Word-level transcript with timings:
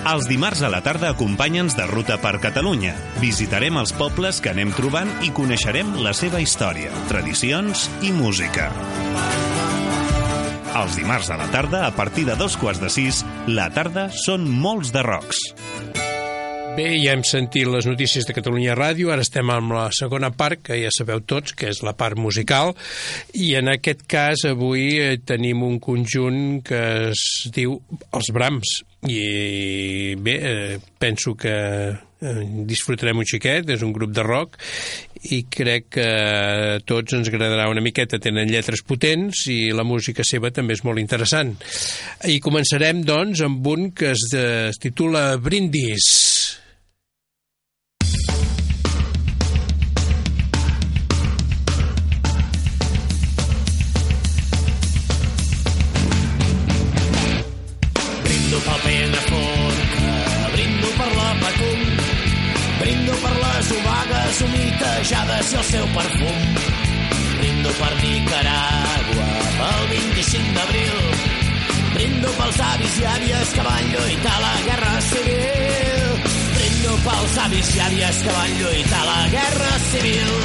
Els 0.00 0.24
dimarts 0.24 0.62
a 0.64 0.70
la 0.72 0.78
tarda 0.80 1.10
acompanya'ns 1.12 1.74
de 1.76 1.84
ruta 1.84 2.16
per 2.22 2.38
Catalunya. 2.40 2.94
Visitarem 3.20 3.76
els 3.76 3.92
pobles 3.92 4.38
que 4.40 4.48
anem 4.54 4.72
trobant 4.72 5.10
i 5.26 5.28
coneixerem 5.36 5.92
la 6.00 6.14
seva 6.16 6.40
història, 6.40 6.88
tradicions 7.10 7.84
i 8.00 8.14
música. 8.16 8.70
Els 10.80 10.96
dimarts 10.96 11.28
a 11.28 11.36
la 11.36 11.50
tarda, 11.52 11.84
a 11.84 11.92
partir 11.92 12.24
de 12.24 12.38
dos 12.40 12.56
quarts 12.56 12.80
de 12.80 12.88
sis, 12.88 13.20
la 13.44 13.68
tarda 13.76 14.08
són 14.24 14.48
molts 14.48 14.94
de 14.96 15.04
rocs. 15.04 15.42
Bé, 16.78 16.94
ja 17.02 17.12
hem 17.12 17.26
sentit 17.26 17.68
les 17.68 17.84
notícies 17.84 18.24
de 18.24 18.32
Catalunya 18.32 18.78
Ràdio, 18.78 19.10
ara 19.12 19.26
estem 19.26 19.52
amb 19.52 19.74
la 19.76 19.88
segona 19.92 20.30
part, 20.32 20.62
que 20.64 20.80
ja 20.80 20.88
sabeu 20.96 21.20
tots, 21.20 21.52
que 21.52 21.68
és 21.74 21.82
la 21.84 21.92
part 21.98 22.16
musical, 22.16 22.72
i 23.36 23.52
en 23.60 23.68
aquest 23.68 24.06
cas 24.08 24.46
avui 24.48 24.94
eh, 24.96 25.18
tenim 25.20 25.66
un 25.66 25.76
conjunt 25.82 26.62
que 26.64 26.80
es 27.10 27.26
diu 27.52 27.82
Els 28.14 28.32
Brams, 28.32 28.78
i 29.08 30.14
bé, 30.20 30.34
eh, 30.42 30.78
penso 30.98 31.34
que 31.34 31.52
eh, 32.20 32.44
disfrutarem 32.68 33.22
un 33.22 33.28
xiquet, 33.28 33.70
és 33.72 33.84
un 33.86 33.94
grup 33.96 34.12
de 34.12 34.24
rock 34.26 34.58
i 35.30 35.42
crec 35.52 35.88
que 35.96 36.04
a 36.04 36.78
tots 36.84 37.16
ens 37.16 37.28
agradarà 37.28 37.68
una 37.72 37.84
miqueta, 37.84 38.20
tenen 38.20 38.48
lletres 38.48 38.84
potents 38.86 39.46
i 39.52 39.72
la 39.76 39.84
música 39.84 40.24
seva 40.24 40.52
també 40.52 40.76
és 40.76 40.84
molt 40.84 41.00
interessant. 41.00 41.54
I 42.28 42.40
començarem, 42.44 43.04
doncs, 43.04 43.44
amb 43.44 43.66
un 43.72 43.90
que 43.96 44.12
es, 44.14 44.26
es 44.36 44.80
titula 44.80 45.34
Brindis. 45.40 46.39
Humitejades 65.00 65.52
i 65.52 65.56
el 65.56 65.64
seu 65.64 65.86
perfum. 65.94 66.40
Brindo 67.38 67.70
per 67.78 67.92
Nicaragua, 68.02 69.28
pel 69.56 69.86
25 69.92 70.52
d'abril, 70.56 70.98
brindo 71.94 72.28
pels 72.36 72.60
avis 72.60 72.98
i 73.00 73.06
àvies 73.08 73.54
que 73.54 73.64
van 73.64 73.88
lluitar 73.94 74.36
la 74.44 74.52
Guerra 74.66 75.00
Civil. 75.08 76.04
Brindo 76.56 76.98
pels 77.06 77.38
avis 77.46 77.72
i 77.76 77.80
àvies 77.86 78.20
que 78.26 78.36
van 78.36 78.52
lluitar 78.60 79.02
la 79.08 79.20
Guerra 79.36 79.72
Civil. 79.88 80.36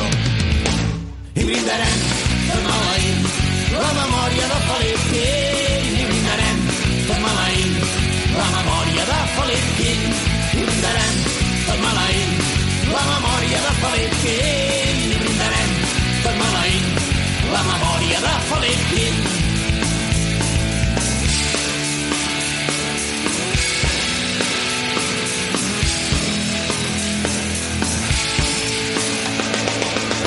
I 1.36 1.44
brindarem 1.52 2.00
tot 2.48 2.64
maleïnt 2.70 3.30
la 3.76 3.94
memòria 4.00 4.50
de 4.54 4.60
Felip 4.72 5.08
Quint. 5.12 5.94
I 6.00 6.10
brindarem 6.14 6.66
tot 7.12 7.24
maleïnt 7.28 7.80
la 8.40 8.50
memòria 8.56 9.08
de 9.12 9.22
Felip 9.36 9.72
Quint. 9.82 10.20
I 10.56 10.68
brindarem 10.70 11.24
tot 11.68 11.80
maleïnt 11.90 12.38
la 12.96 13.08
memòria 13.12 13.35
de 13.64 13.72
Felip 13.82 14.14
Quint. 14.22 15.02
I 15.06 15.18
brindarem 15.24 15.74
tot 16.26 16.38
maleïnt 16.42 16.90
la 17.54 17.64
memòria 17.72 18.22
de 18.26 18.34
Felip 18.52 18.86
Quint. 18.92 19.20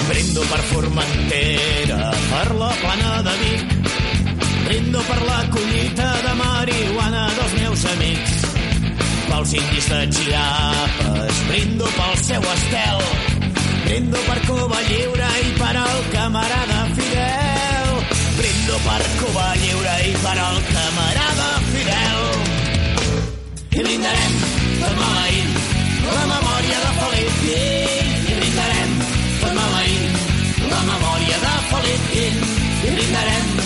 Brindo 0.09 0.41
per 0.51 0.61
Formentera, 0.73 2.12
per 2.33 2.55
la 2.56 2.71
plana 2.83 3.23
de 3.29 3.34
Vic. 3.45 3.75
Brindo 4.69 5.01
per 5.11 5.23
la 5.23 5.41
collita 5.51 6.12
de 6.23 6.31
amics. 6.31 6.48
Pels 9.39 9.53
indis 9.55 9.86
de 9.86 9.98
Chiapas, 10.11 11.36
brindo 11.47 11.86
pel 11.94 12.14
seu 12.27 12.42
estel. 12.42 13.03
Brindo 13.84 14.19
per 14.27 14.39
Cuba 14.48 14.81
Lliure 14.89 15.28
i 15.47 15.53
per 15.61 15.77
al 15.78 16.00
camarada 16.11 16.78
Fidel. 16.97 17.93
Brindo 18.34 18.81
per 18.87 19.04
Cuba 19.21 19.44
Lliure 19.60 19.94
i 20.09 20.16
per 20.25 20.34
al 20.43 20.59
camarada 20.72 21.47
Fidel. 21.69 22.27
I 23.78 23.87
brindarem 23.87 24.34
tot 24.81 24.98
maleïnt 25.04 25.54
la 26.16 26.27
memòria 26.34 26.82
de 26.82 26.91
Felip 26.98 27.38
Quint. 27.44 28.27
I 28.32 28.41
brindarem 28.41 28.98
tot 29.44 29.54
maleïnt 29.60 30.19
la 30.75 30.82
memòria 30.91 31.41
de 31.47 31.54
Felip 31.71 32.10
Quint. 32.10 32.44
I 32.91 32.97
brindarem 32.98 33.58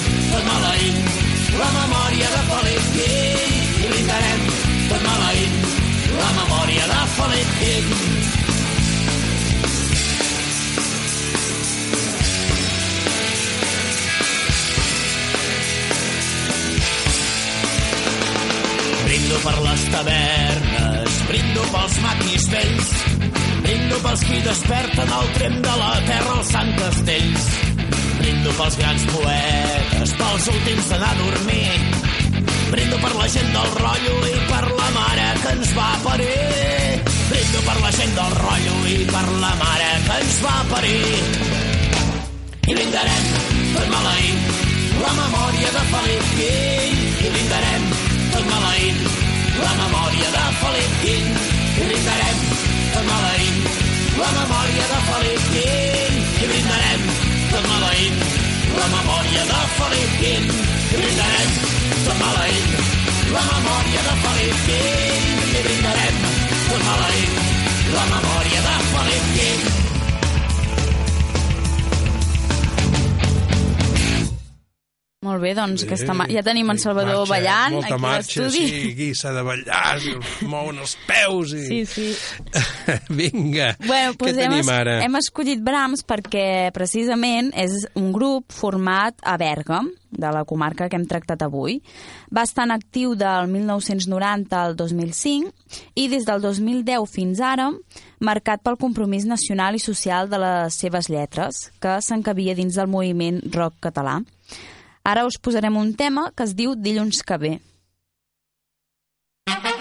Brindo 19.33 19.49
per 19.49 19.63
les 19.65 19.83
tavernes, 19.89 21.13
brindo 21.27 21.63
pels 21.73 21.95
maquis 22.05 22.43
vells, 22.53 22.91
brindo 23.65 24.01
pels 24.05 24.25
qui 24.29 24.41
desperten 24.45 25.13
el 25.19 25.31
trem 25.39 25.57
de 25.65 25.77
la 25.81 25.93
terra 26.05 26.35
als 26.35 26.51
Sant 26.53 26.73
Castells, 26.77 27.47
brindo 28.19 28.53
pels 28.59 28.77
grans 28.83 29.07
poetes, 29.15 30.13
pels 30.21 30.51
últims 30.53 30.93
d'anar 30.93 31.15
a 31.15 31.19
dormir, 31.23 31.81
brindo 32.75 33.01
per 33.07 33.15
la 33.23 33.31
gent 33.39 33.51
del 33.57 33.73
rotllo 33.81 34.21
i 34.35 34.37
per 34.53 34.63
la 34.69 34.93
mare 34.99 35.27
que 35.41 35.57
ens 35.57 35.75
va 35.81 35.89
parir, 36.05 37.01
brindo 37.33 37.67
per 37.71 37.81
la 37.87 37.97
gent 38.03 38.15
del 38.21 38.39
rotllo 38.43 38.79
i 38.93 39.03
per 39.17 39.27
la 39.47 39.57
mare 39.65 39.91
que 40.11 40.23
ens 40.27 40.39
va 40.45 40.57
parir. 40.77 41.19
I 42.69 42.81
brindarem 42.83 43.35
tot 43.81 43.93
maleïnt 43.97 44.49
la 45.01 45.19
memòria 45.25 45.77
de 45.81 45.91
Felip 45.97 46.33
Quint. 46.37 47.07
I 47.23 47.37
brindarem 47.39 48.12
tot 48.33 48.45
maleïnt 48.51 49.05
la 49.05 49.32
Molt 75.33 75.41
bé, 75.41 75.55
doncs 75.57 75.87
aquesta 75.87 76.13
ma... 76.17 76.27
ja 76.29 76.43
tenim 76.45 76.69
en 76.69 76.81
Salvador 76.83 77.23
Marxa, 77.23 77.33
ballant 77.33 77.77
molta 77.79 77.95
aquí 77.95 78.05
marxa, 78.05 78.43
l'estudi. 78.43 78.67
Sí, 78.69 78.83
aquí 78.93 79.09
s'ha 79.17 79.33
de 79.33 79.45
ballar, 79.47 79.97
es 79.97 80.45
mouen 80.45 80.83
els 80.83 80.93
peus 81.09 81.55
i... 81.57 81.65
Sí, 81.71 81.81
sí. 81.89 82.11
Vinga, 83.19 83.73
Bueno, 83.87 84.13
què 84.19 84.29
doncs 84.29 84.37
hem, 84.37 84.59
tenim 84.59 84.73
ara? 84.75 84.99
hem 85.07 85.19
escollit 85.23 85.65
Brahms 85.65 86.05
perquè 86.05 86.47
precisament 86.77 87.53
és 87.57 87.81
un 87.97 88.13
grup 88.13 88.53
format 88.53 89.17
a 89.25 89.39
Bèrgam, 89.41 89.89
de 90.13 90.29
la 90.29 90.45
comarca 90.45 90.89
que 90.89 90.99
hem 91.01 91.07
tractat 91.09 91.43
avui. 91.43 91.79
Va 92.29 92.45
estar 92.45 92.67
en 92.69 92.75
actiu 92.75 93.15
del 93.17 93.49
1990 93.49 94.59
al 94.61 94.77
2005 94.77 95.49
i 95.97 96.07
des 96.13 96.29
del 96.29 96.45
2010 96.45 97.09
fins 97.09 97.41
ara 97.41 97.71
marcat 98.23 98.63
pel 98.63 98.79
compromís 98.79 99.25
nacional 99.27 99.75
i 99.75 99.83
social 99.83 100.29
de 100.31 100.39
les 100.39 100.77
seves 100.79 101.09
lletres, 101.11 101.65
que 101.81 101.97
s'encabia 102.05 102.55
dins 102.55 102.77
del 102.79 102.93
moviment 102.93 103.41
rock 103.57 103.81
català. 103.89 104.21
Ara 105.05 105.27
us 105.27 105.39
posarem 105.43 105.77
un 105.77 105.95
tema 105.99 106.31
que 106.37 106.45
es 106.47 106.55
diu 106.55 106.77
Dilluns 106.79 107.23
que 107.27 107.39
ve. 107.45 107.53
Dilluns 109.51 109.72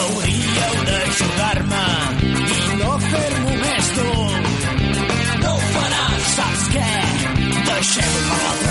Hauríeu 0.05 0.73
d'ajudar-me 0.87 1.85
i 2.25 2.75
no 2.81 2.91
fer-m'ho 3.05 3.55
més 3.63 3.87
dur. 3.95 4.35
No 5.41 5.53
ho 5.53 5.71
faràs. 5.71 6.29
Saps 6.35 6.67
què? 6.75 6.91
Deixem 7.71 8.13
per 8.29 8.64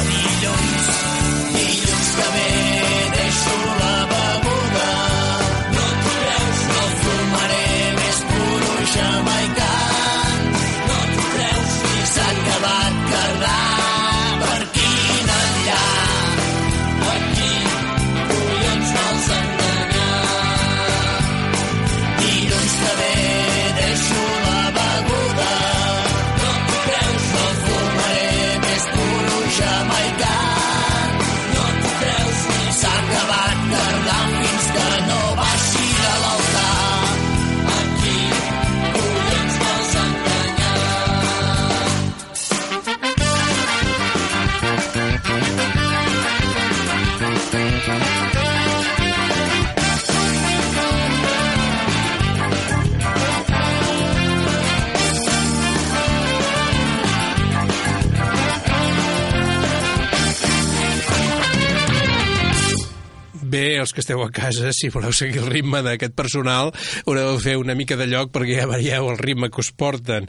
que 63.94 64.02
esteu 64.02 64.23
a 64.25 64.31
casa, 64.35 64.73
si 64.75 64.91
voleu 64.93 65.14
seguir 65.14 65.41
el 65.44 65.50
ritme 65.52 65.81
d'aquest 65.87 66.14
personal, 66.19 66.73
haureu 67.06 67.32
de 67.37 67.43
fer 67.43 67.56
una 67.61 67.76
mica 67.79 67.96
de 67.96 68.08
lloc 68.11 68.32
perquè 68.35 68.58
ja 68.61 68.69
veieu 68.69 69.08
el 69.12 69.20
ritme 69.20 69.50
que 69.52 69.62
us 69.62 69.70
porten. 69.70 70.26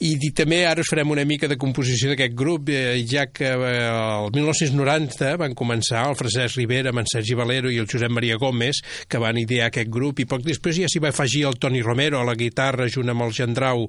I, 0.00 0.14
i 0.16 0.32
també 0.36 0.62
ara 0.66 0.82
us 0.82 0.90
farem 0.90 1.12
una 1.12 1.26
mica 1.28 1.50
de 1.50 1.58
composició 1.60 2.12
d'aquest 2.12 2.34
grup, 2.38 2.72
eh, 2.72 2.96
ja 3.08 3.28
que 3.28 3.52
eh, 3.52 3.86
el 3.92 4.32
1990 4.34 5.36
van 5.42 5.56
començar 5.58 6.06
el 6.08 6.18
Francesc 6.18 6.58
Rivera, 6.58 6.92
amb 6.92 7.04
en 7.04 7.10
Sergi 7.12 7.36
Valero 7.38 7.70
i 7.70 7.78
el 7.82 7.88
Josep 7.90 8.12
Maria 8.12 8.40
Gómez, 8.40 8.82
que 9.08 9.20
van 9.22 9.38
idear 9.40 9.68
aquest 9.68 9.92
grup, 9.92 10.22
i 10.22 10.28
poc 10.28 10.46
després 10.46 10.80
ja 10.80 10.90
s'hi 10.90 11.02
va 11.02 11.12
afegir 11.12 11.44
el 11.48 11.60
Toni 11.60 11.84
Romero 11.84 12.20
a 12.20 12.26
la 12.28 12.38
guitarra 12.38 12.88
junt 12.90 13.12
amb 13.12 13.28
el 13.28 13.36
Gendrau, 13.36 13.86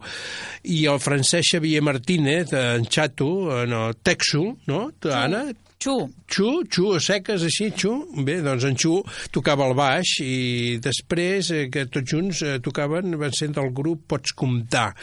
i 0.67 0.83
el 0.91 0.99
Francesc 1.03 1.55
Xavier 1.55 1.83
Martínez, 1.85 2.51
eh, 2.51 2.65
en 2.77 2.89
Xato, 2.89 3.29
eh, 3.61 3.67
no, 3.69 3.87
Texu, 4.03 4.49
no, 4.67 4.89
Anna? 5.13 5.47
Xu. 5.83 5.95
Xu, 6.31 6.49
Xu, 6.71 6.85
seques 7.03 7.43
així, 7.43 7.65
Xu. 7.75 7.91
Bé, 8.23 8.37
doncs 8.45 8.63
en 8.69 8.77
Xu 8.79 8.93
tocava 9.35 9.65
el 9.67 9.73
baix 9.75 10.13
i 10.23 10.77
després 10.83 11.49
eh, 11.51 11.65
que 11.73 11.83
tots 11.91 12.07
junts 12.07 12.39
eh, 12.45 12.53
tocaven, 12.63 13.17
van 13.19 13.35
ser 13.35 13.49
del 13.51 13.67
grup 13.75 14.05
Pots 14.13 14.31
Comptar. 14.37 14.93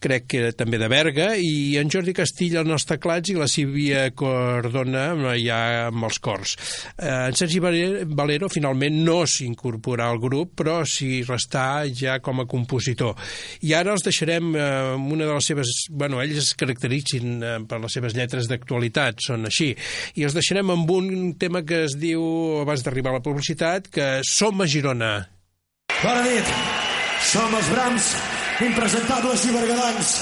Crec 0.00 0.24
que 0.30 0.40
era 0.40 0.54
també 0.56 0.80
de 0.80 0.88
Berga 0.88 1.28
i 1.36 1.76
en 1.76 1.92
Jordi 1.92 2.14
Castilla 2.16 2.62
als 2.64 2.88
teclats 2.88 3.30
i 3.30 3.36
la 3.36 3.48
Sílvia 3.50 4.06
Cordona 4.16 5.10
eh, 5.34 5.34
ja 5.42 5.58
amb 5.90 6.08
els 6.08 6.20
cors. 6.24 6.56
Eh, 6.96 7.12
en 7.12 7.36
Sergi 7.36 7.60
Valero, 7.60 8.48
finalment 8.48 8.96
no 9.04 9.18
s'incorporà 9.28 10.08
al 10.08 10.22
grup 10.22 10.56
però 10.56 10.78
s'hi 10.88 11.20
restà 11.28 11.84
ja 11.92 12.16
com 12.24 12.40
a 12.40 12.48
compositor. 12.48 13.12
I 13.68 13.76
ara 13.76 13.92
els 13.92 14.06
deixarem 14.06 14.54
eh, 14.56 14.96
una 14.96 15.28
de 15.28 15.36
les 15.36 15.52
seves... 15.52 15.76
Bueno, 15.92 16.24
ells 16.24 16.40
es 16.40 16.50
caracteritzin 16.56 17.36
eh, 17.36 17.54
per 17.68 17.82
les 17.84 18.00
seves 18.00 18.16
lletres 18.16 18.48
d'actualitat, 18.48 19.20
són 19.28 19.44
així 19.52 19.74
i 20.14 20.26
els 20.26 20.36
deixarem 20.36 20.70
amb 20.74 20.90
un 20.90 21.34
tema 21.40 21.64
que 21.66 21.84
es 21.88 21.96
diu, 21.98 22.22
abans 22.62 22.84
d'arribar 22.86 23.14
a 23.14 23.18
la 23.18 23.24
publicitat, 23.24 23.90
que 23.90 24.08
Som 24.26 24.62
a 24.62 24.70
Girona. 24.70 25.12
Bona 26.02 26.24
nit. 26.28 26.56
Som 27.26 27.54
els 27.58 27.70
Brams, 27.74 28.10
impresentables 28.68 29.48
i 29.48 29.54
bergadans. 29.56 30.18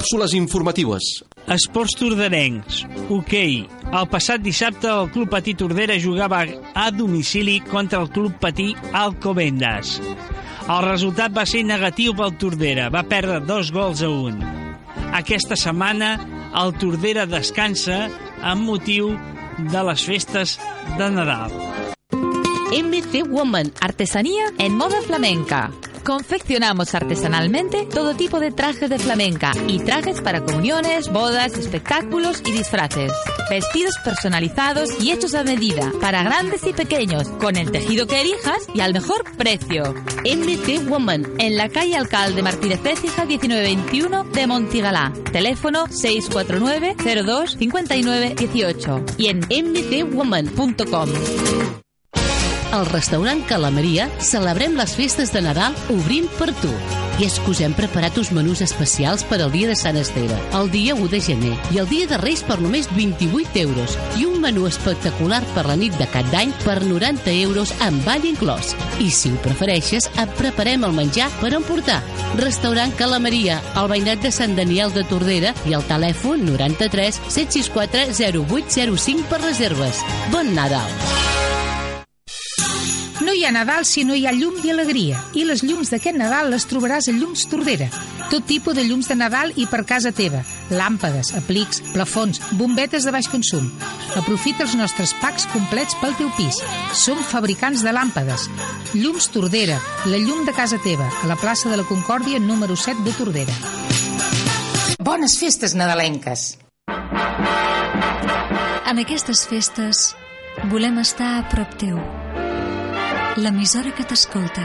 Càpsules 0.00 0.32
informatives. 0.32 1.06
Esports 1.52 1.92
torderencs. 2.00 2.78
Hoquei. 3.12 3.66
El 3.92 4.06
passat 4.08 4.40
dissabte 4.40 4.88
el 4.88 5.10
Club 5.12 5.28
Patí 5.28 5.52
Tordera 5.52 5.98
jugava 6.00 6.38
a 6.72 6.86
domicili 6.88 7.58
contra 7.68 8.00
el 8.00 8.08
Club 8.08 8.38
Patí 8.40 8.70
Alcobendas. 8.96 9.98
El 10.64 10.80
resultat 10.86 11.36
va 11.36 11.44
ser 11.44 11.66
negatiu 11.68 12.14
pel 12.16 12.32
Tordera. 12.40 12.88
Va 12.88 13.04
perdre 13.10 13.42
dos 13.44 13.74
gols 13.76 14.00
a 14.00 14.08
un. 14.08 14.40
Aquesta 15.20 15.58
setmana 15.60 16.14
el 16.62 16.72
Tordera 16.80 17.28
descansa 17.28 18.06
amb 18.40 18.64
motiu 18.70 19.12
de 19.60 19.84
les 19.90 20.08
festes 20.08 20.56
de 20.96 21.10
Nadal. 21.12 21.52
MBC 22.72 23.28
Woman, 23.28 23.74
artesanía 23.84 24.48
en 24.56 24.80
moda 24.80 25.04
flamenca. 25.04 25.66
Confeccionamos 26.04 26.94
artesanalmente 26.94 27.86
todo 27.86 28.14
tipo 28.14 28.40
de 28.40 28.50
trajes 28.50 28.88
de 28.88 28.98
flamenca 28.98 29.52
y 29.68 29.78
trajes 29.80 30.20
para 30.20 30.44
comuniones, 30.44 31.12
bodas, 31.12 31.56
espectáculos 31.58 32.42
y 32.46 32.52
disfraces. 32.52 33.12
Vestidos 33.48 33.94
personalizados 34.04 35.00
y 35.00 35.12
hechos 35.12 35.34
a 35.34 35.44
medida 35.44 35.92
para 36.00 36.22
grandes 36.22 36.66
y 36.66 36.72
pequeños, 36.72 37.28
con 37.40 37.56
el 37.56 37.70
tejido 37.70 38.06
que 38.06 38.20
elijas 38.20 38.66
y 38.74 38.80
al 38.80 38.92
mejor 38.92 39.24
precio. 39.36 39.94
MBC 40.24 40.88
Woman, 40.88 41.26
en 41.38 41.56
la 41.56 41.68
calle 41.68 41.96
Alcalde 41.96 42.42
Martínez 42.42 42.80
Pécija 42.80 43.24
1921 43.24 44.24
de 44.24 44.46
Montigalá. 44.46 45.12
Teléfono 45.32 45.86
649 45.88 46.96
02 47.24 47.56
59 47.58 48.34
18 48.36 49.04
y 49.18 49.28
en 49.28 49.40
mbcwoman.com. 49.40 51.08
Al 52.72 52.86
restaurant 52.86 53.40
Calamaria 53.48 54.06
celebrem 54.22 54.76
les 54.78 54.92
festes 54.94 55.32
de 55.34 55.40
Nadal 55.42 55.74
obrint 55.90 56.28
per 56.38 56.52
tu. 56.62 56.70
I 57.20 57.26
és 57.26 57.34
que 57.42 57.50
us 57.50 57.58
hem 57.60 57.72
preparat 57.76 58.16
uns 58.20 58.30
menús 58.32 58.62
especials 58.62 59.24
per 59.26 59.40
al 59.42 59.50
dia 59.50 59.66
de 59.68 59.74
Sant 59.76 59.98
Esteve, 59.98 60.36
el 60.56 60.70
dia 60.70 60.94
1 60.94 61.08
de 61.10 61.20
gener 61.20 61.56
i 61.74 61.80
el 61.82 61.88
dia 61.90 62.06
de 62.08 62.20
Reis 62.22 62.44
per 62.46 62.60
només 62.62 62.86
28 62.94 63.58
euros 63.64 63.96
i 64.16 64.24
un 64.28 64.38
menú 64.40 64.68
espectacular 64.70 65.42
per 65.56 65.66
la 65.66 65.76
nit 65.76 65.98
de 65.98 66.06
cap 66.14 66.30
d'any 66.30 66.54
per 66.62 66.78
90 66.86 67.34
euros 67.42 67.74
amb 67.82 68.06
ball 68.06 68.24
inclòs. 68.30 68.72
I 69.02 69.10
si 69.10 69.34
ho 69.34 69.42
prefereixes, 69.42 70.06
et 70.22 70.38
preparem 70.38 70.86
el 70.86 70.94
menjar 70.94 71.26
per 71.42 71.52
emportar. 71.58 71.98
Restaurant 72.38 72.94
Calamaria, 72.96 73.58
al 73.74 73.90
veïnat 73.90 74.22
de 74.22 74.30
Sant 74.30 74.54
Daniel 74.54 74.94
de 74.94 75.02
Tordera 75.10 75.52
i 75.66 75.74
al 75.74 75.84
telèfon 75.90 76.46
93 76.46 77.18
764 77.26 78.14
0805 78.22 79.26
per 79.28 79.42
reserves. 79.42 80.06
Bon 80.30 80.54
Nadal! 80.54 81.49
Hi 83.40 83.46
ha 83.46 83.52
Nadal 83.56 83.86
si 83.88 84.02
no 84.04 84.12
hi 84.12 84.26
ha 84.28 84.34
llum 84.36 84.58
i 84.60 84.68
alegria. 84.68 85.16
I 85.32 85.46
les 85.48 85.62
llums 85.64 85.88
d'aquest 85.88 86.18
Nadal 86.20 86.50
les 86.52 86.66
trobaràs 86.68 87.06
a 87.08 87.14
Llums 87.16 87.46
Tordera. 87.48 87.86
Tot 88.28 88.44
tipus 88.44 88.76
de 88.76 88.84
llums 88.84 89.08
de 89.08 89.16
Nadal 89.16 89.54
i 89.56 89.64
per 89.64 89.80
casa 89.88 90.12
teva. 90.12 90.42
Làmpades, 90.68 91.30
aplics, 91.38 91.80
plafons, 91.94 92.42
bombetes 92.60 93.08
de 93.08 93.16
baix 93.16 93.30
consum. 93.32 93.70
Aprofita 94.20 94.66
els 94.66 94.76
nostres 94.76 95.16
packs 95.22 95.48
complets 95.54 95.96
pel 96.02 96.12
teu 96.20 96.28
pis. 96.36 96.60
Som 96.92 97.24
fabricants 97.24 97.80
de 97.80 97.96
làmpades. 97.96 98.44
Llums 98.92 99.32
Tordera, 99.32 99.80
la 100.04 100.20
llum 100.20 100.44
de 100.44 100.52
casa 100.52 100.76
teva, 100.84 101.08
a 101.08 101.32
la 101.32 101.40
plaça 101.40 101.72
de 101.72 101.80
la 101.80 101.88
Concòrdia 101.88 102.44
número 102.44 102.76
7 102.76 103.08
de 103.08 103.16
Tordera. 103.16 103.56
Bones 105.00 105.40
festes 105.40 105.72
nadalenques! 105.72 106.58
En 108.84 109.00
aquestes 109.00 109.48
festes 109.48 110.10
volem 110.68 111.00
estar 111.00 111.38
a 111.38 111.46
prop 111.48 111.80
teu 111.80 111.96
l'emissora 113.36 113.92
que 113.92 114.04
t'escolta. 114.04 114.62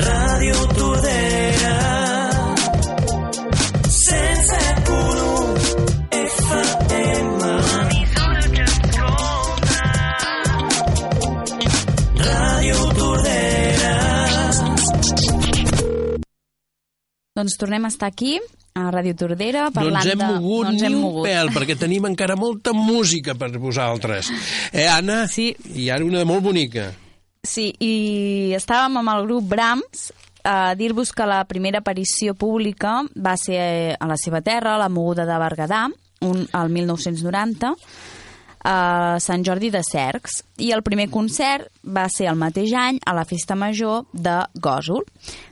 Ràdio 0.00 0.54
Tordera. 0.78 1.74
107.1 3.84 5.54
FM 6.20 7.40
L'emissora 7.68 8.44
que 8.54 8.62
escolta 8.64 9.84
Ràdio 12.24 12.78
Tordera. 12.98 13.94
Doncs 17.36 17.54
tornem 17.58 17.84
a 17.84 17.88
estar 17.92 18.08
aquí, 18.08 18.32
a 18.74 18.90
Ràdio 18.90 19.14
Tordera, 19.14 19.68
No 19.68 19.74
parlant 19.76 20.00
ens 20.02 20.12
hem 20.12 20.18
de... 20.18 20.28
mogut 20.34 20.66
no 20.66 20.70
ens 20.72 20.80
ni 20.82 20.86
hem 20.88 20.96
un 20.98 21.02
mogut. 21.04 21.28
pèl, 21.28 21.50
perquè 21.54 21.76
tenim 21.78 22.08
encara 22.08 22.34
molta 22.34 22.72
música 22.74 23.36
per 23.38 23.52
vosaltres. 23.62 24.32
Eh, 24.72 24.88
Anna? 24.90 25.28
Sí. 25.30 25.52
I 25.78 25.90
ara 25.94 26.02
una 26.04 26.18
de 26.18 26.26
molt 26.26 26.42
bonica. 26.42 26.88
Sí, 27.46 27.68
i 27.78 28.50
estàvem 28.56 28.98
amb 28.98 29.12
el 29.14 29.28
grup 29.28 29.46
Brahms 29.52 30.08
a 30.42 30.74
dir-vos 30.74 31.12
que 31.14 31.26
la 31.28 31.44
primera 31.46 31.84
aparició 31.84 32.34
pública 32.34 32.96
va 33.14 33.36
ser 33.38 33.94
a 33.94 34.08
la 34.10 34.16
seva 34.18 34.42
terra, 34.42 34.74
a 34.74 34.82
la 34.82 34.90
Moguda 34.90 35.22
de 35.28 35.38
Berguedà, 35.38 35.84
un, 36.26 36.42
el 36.42 36.74
1990, 36.74 37.70
a 38.64 39.20
Sant 39.20 39.44
Jordi 39.44 39.68
de 39.70 39.82
Cercs. 39.84 40.40
I 40.58 40.72
el 40.72 40.82
primer 40.82 41.10
concert 41.12 41.68
va 41.84 42.06
ser 42.08 42.30
el 42.30 42.40
mateix 42.40 42.72
any 42.74 42.98
a 43.04 43.14
la 43.14 43.26
Festa 43.28 43.54
Major 43.54 44.08
de 44.12 44.40
Gòsol. 44.56 45.04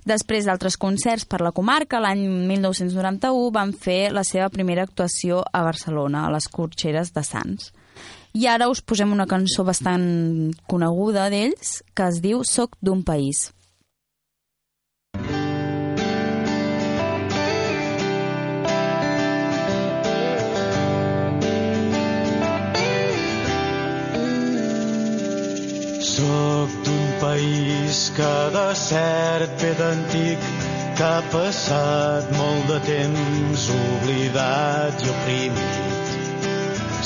Després 0.08 0.48
d'altres 0.48 0.78
concerts 0.80 1.28
per 1.28 1.42
la 1.44 1.52
comarca, 1.52 2.00
l'any 2.00 2.24
1991 2.48 3.52
van 3.54 3.76
fer 3.76 4.10
la 4.10 4.24
seva 4.24 4.48
primera 4.50 4.88
actuació 4.88 5.44
a 5.44 5.62
Barcelona, 5.68 6.26
a 6.26 6.34
les 6.34 6.48
Corxeres 6.48 7.12
de 7.12 7.22
Sants. 7.22 7.70
I 8.32 8.48
ara 8.48 8.70
us 8.72 8.80
posem 8.80 9.12
una 9.12 9.28
cançó 9.28 9.62
bastant 9.62 10.54
coneguda 10.66 11.28
d'ells, 11.28 11.82
que 11.92 12.08
es 12.08 12.22
diu 12.24 12.40
Soc 12.48 12.78
d'un 12.80 13.04
país. 13.04 13.50
Soc 26.12 26.72
d'un 26.84 27.04
país 27.20 27.98
que 28.16 28.32
de 28.52 28.64
cert 28.76 29.52
ve 29.62 29.70
d'antic, 29.78 30.42
que 30.98 31.06
ha 31.06 31.22
passat 31.32 32.26
molt 32.36 32.66
de 32.68 32.76
temps 32.88 33.62
oblidat 33.76 35.04
i 35.06 35.08
oprimit. 35.12 36.50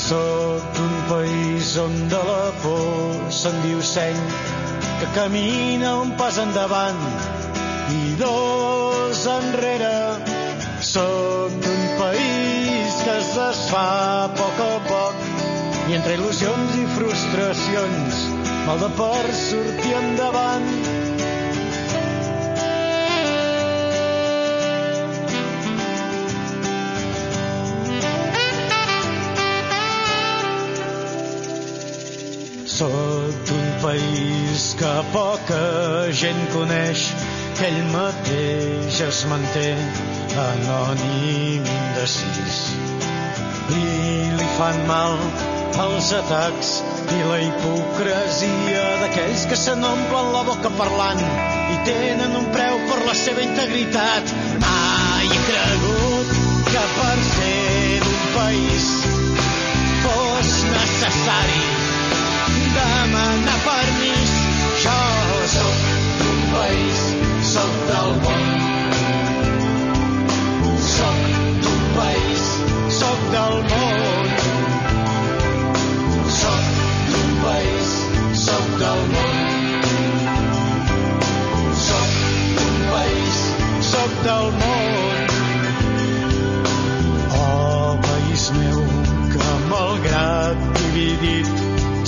Soc 0.07 0.65
d'un 0.79 0.97
país 1.11 1.71
on 1.85 1.95
de 2.15 2.19
la 2.31 2.49
por 2.65 3.31
se'n 3.37 3.55
diu 3.63 3.79
seny, 3.93 4.19
que 4.99 5.09
camina 5.15 5.93
un 6.01 6.11
pas 6.19 6.41
endavant 6.43 6.99
i 8.01 8.03
dos 8.25 9.23
enrere. 9.37 9.95
Soc 10.91 11.55
d'un 11.63 11.87
país 12.03 12.99
que 13.05 13.17
es 13.23 13.33
desfà 13.39 13.87
a 14.27 14.29
poc 14.41 14.63
a 14.67 14.73
poc 14.91 15.26
i 15.87 15.95
entre 15.95 16.17
il·lusions 16.17 16.73
i 16.75 16.85
frustracions 16.97 18.23
mal 18.67 18.79
de 18.81 18.87
per 18.97 19.27
sortir 19.39 19.93
endavant. 19.95 20.65
Soc 32.77 33.39
d'un 33.47 33.69
país 33.85 34.67
que 34.81 34.93
poca 35.15 35.63
gent 36.11 36.43
coneix, 36.51 37.07
que 37.57 37.69
ell 37.71 37.83
mateix 37.95 39.03
es 39.07 39.25
manté 39.31 39.69
anònim 40.47 41.75
indecis. 41.79 42.63
I 43.77 43.85
li 44.35 44.55
fan 44.59 44.83
mal 44.91 45.15
els 45.83 46.11
atacs 46.15 46.69
i 47.15 47.19
la 47.27 47.37
hipocresia 47.43 48.83
d'aquells 49.01 49.45
que 49.51 49.57
se 49.59 49.75
n'omplen 49.79 50.31
la 50.35 50.43
boca 50.47 50.71
parlant 50.79 51.21
i 51.73 51.77
tenen 51.87 52.35
un 52.39 52.47
preu 52.55 52.79
per 52.89 52.99
la 53.05 53.15
seva 53.17 53.43
integritat. 53.45 54.33
Mai 54.63 55.27
he 55.27 55.41
cregut 55.49 56.33
que 56.71 56.85
per 56.97 57.17
ser 57.31 57.99
d'un 58.05 58.25
país 58.37 58.89
fos 60.05 60.55
necessari 60.71 61.63
demanar 62.79 63.59
permís. 63.67 64.35
Jo 64.83 64.99
sóc 65.57 65.85
d'un 66.21 66.43
país, 66.55 67.07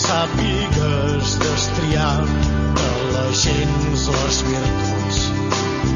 sàpigues 0.10 1.36
destriar 1.44 2.18
gens 3.34 4.08
les 4.10 4.42
virtuts. 4.48 5.20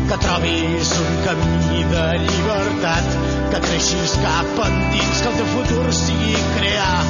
Que 0.10 0.18
trobis 0.22 0.92
un 1.02 1.14
camí 1.26 1.84
de 1.92 2.04
llibertat, 2.26 3.08
que 3.52 3.62
creixis 3.66 4.14
cap 4.22 4.60
endins, 4.68 5.22
que 5.22 5.32
el 5.32 5.38
teu 5.40 5.50
futur 5.56 5.86
sigui 5.98 6.36
crear 6.58 7.02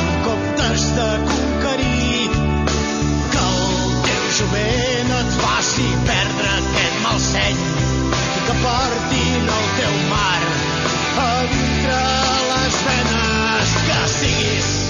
en 0.00 0.10
comptes 0.26 0.86
de 0.98 1.08
conquerir. 1.30 2.28
Que 3.34 3.44
el 3.44 3.96
teu 4.08 4.24
jovent 4.40 5.12
et 5.20 5.36
faci 5.40 5.88
perdre 6.10 6.54
aquest 6.58 7.02
mal 7.06 7.20
seny 7.28 7.60
i 7.62 8.46
que 8.48 8.56
portin 8.64 9.52
el 9.58 9.68
teu 9.80 10.00
mar 10.10 10.40
a 11.24 11.30
dintre 11.52 12.00
les 12.50 12.80
venes, 12.88 13.76
que 13.90 14.00
siguis 14.18 14.83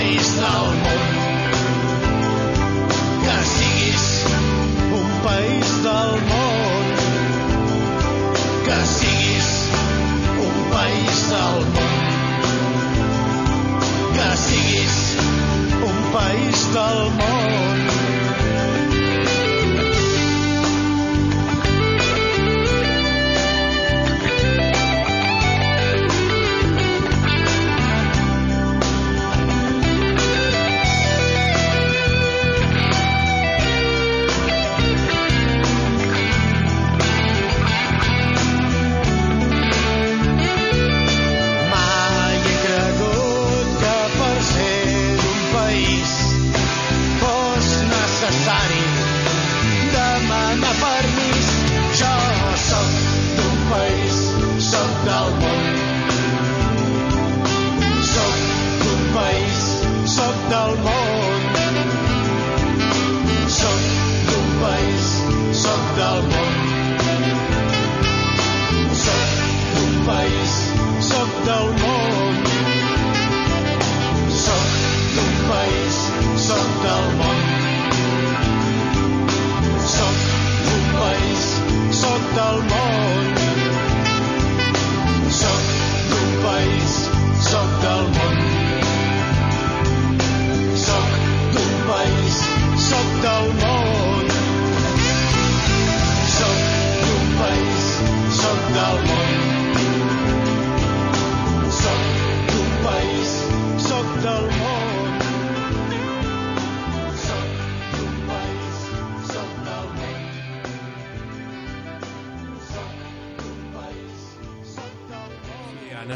país 0.00 0.34
del 0.34 0.68
món. 0.82 1.08
Que 3.24 3.36
siguis 3.54 4.04
un 5.00 5.08
país 5.26 5.68
del 5.86 6.12
món. 6.30 6.86
Que 8.66 8.78
siguis 8.96 9.50
un 10.46 10.56
país 10.72 11.18
del 11.32 11.58
món. 11.74 11.98
Que 14.16 14.30
siguis 14.46 14.96
un 15.90 15.98
país 16.16 16.58
del 16.74 17.00
món 17.20 17.39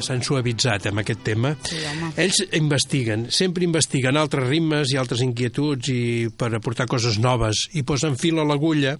s'han 0.04 0.22
suavitzat 0.24 0.90
amb 0.90 1.02
aquest 1.02 1.24
tema. 1.26 1.54
Sí, 1.66 1.80
home. 1.90 2.12
Ells 2.20 2.40
investiguen, 2.60 3.28
sempre 3.34 3.66
investiguen 3.66 4.20
altres 4.20 4.48
ritmes 4.48 4.92
i 4.94 5.00
altres 5.00 5.24
inquietuds 5.24 5.90
i 5.92 6.00
per 6.36 6.52
aportar 6.54 6.88
coses 6.90 7.18
noves 7.22 7.68
i 7.74 7.84
posen 7.86 8.18
fil 8.20 8.38
a 8.40 8.48
l'agulla 8.48 8.98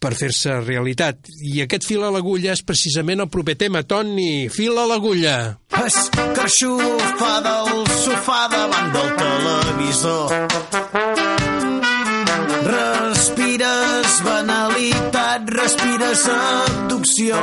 per 0.00 0.12
fer-se 0.16 0.60
realitat. 0.60 1.28
I 1.42 1.62
aquest 1.64 1.86
fil 1.88 2.04
a 2.04 2.10
l'agulla 2.12 2.52
és 2.54 2.62
precisament 2.66 3.24
el 3.24 3.30
proper 3.32 3.56
tema. 3.58 3.82
Toni, 3.88 4.48
fil 4.52 4.76
a 4.78 4.86
l'agulla. 4.88 5.36
Escarxofa 5.76 7.32
del 7.46 7.82
sofà 8.04 8.42
davant 8.52 8.92
del 8.96 9.10
televisor. 9.22 10.36
Respires 12.66 14.20
banalitat, 14.26 15.50
respires 15.62 16.28
abducció. 16.36 17.42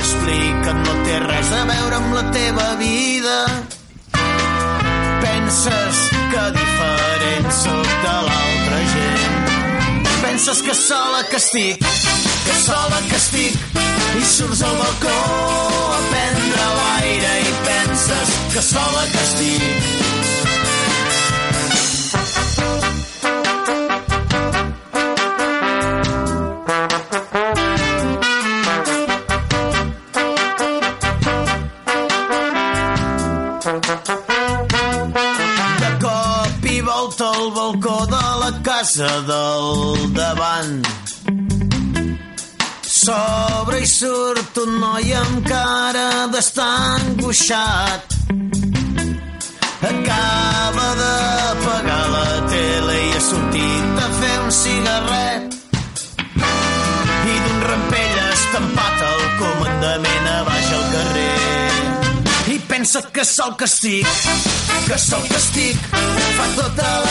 T'hi 0.00 0.06
expliquen 0.06 0.82
no 0.84 0.94
té 1.04 1.18
res 1.24 1.50
a 1.52 1.64
veure 1.68 1.96
amb 1.96 2.14
la 2.14 2.22
teva 2.32 2.66
vida. 2.80 3.36
Penses 5.24 5.98
que 6.32 6.44
diferent 6.56 7.50
sóc 7.58 7.90
de 8.04 8.14
l'altra 8.28 8.78
gent. 8.94 9.50
Penses 10.22 10.62
que 10.62 10.74
sola 10.74 11.22
que 11.30 11.36
estic, 11.36 11.84
que 12.46 12.56
sola 12.64 13.02
que 13.10 13.16
estic, 13.16 13.60
i 14.20 14.24
surts 14.24 14.62
al 14.62 14.76
balcó 14.80 15.18
a 15.98 16.00
prendre 16.14 16.70
l'aire 16.78 17.36
i 17.42 17.54
penses 17.68 18.34
que 18.54 18.66
sola 18.72 19.06
que 19.12 19.22
estic. 19.28 20.19
La 38.96 39.06
casa 39.06 39.20
del 39.22 40.12
davant. 40.14 40.82
S'obre 42.82 43.80
i 43.80 43.86
surt 43.86 44.56
un 44.64 44.78
noi 44.80 45.12
amb 45.14 45.46
cara 45.46 46.26
d'estar 46.32 46.98
angoixat. 46.98 48.16
Acaba 49.90 50.88
de 51.02 51.14
pagar 51.64 52.06
la 52.14 52.26
tele 52.50 52.96
i 53.06 53.12
ha 53.14 53.20
sortit 53.20 54.02
a 54.06 54.08
fer 54.20 54.36
un 54.44 54.50
cigarret. 54.50 55.54
I 57.34 57.36
d'un 57.46 57.60
rampell 57.70 58.18
estampat 58.32 59.06
al 59.12 59.24
comandament 59.38 60.30
a 60.34 60.38
baix 60.48 60.72
al 60.78 60.86
carrer. 60.94 61.30
I 62.54 62.58
pensa 62.66 63.02
que 63.12 63.24
sol 63.24 63.54
que 63.56 63.70
estic, 63.70 64.06
que 64.88 64.98
sol 64.98 65.22
que 65.28 65.36
estic. 65.36 65.90
Fa 66.36 66.46
tota 66.56 66.90
la 67.06 67.09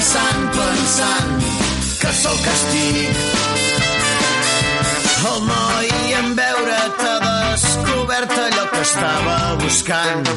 pensant, 0.00 0.44
pensant, 0.56 1.42
que 2.00 2.12
sol 2.22 2.36
que 2.40 2.52
estic. 2.58 3.16
El 5.30 5.42
noi 5.44 5.90
en 6.20 6.30
veure 6.38 6.78
t'ha 7.00 7.16
descobert 7.24 8.32
allò 8.44 8.64
que 8.70 8.80
estava 8.80 9.36
buscant. 9.60 10.30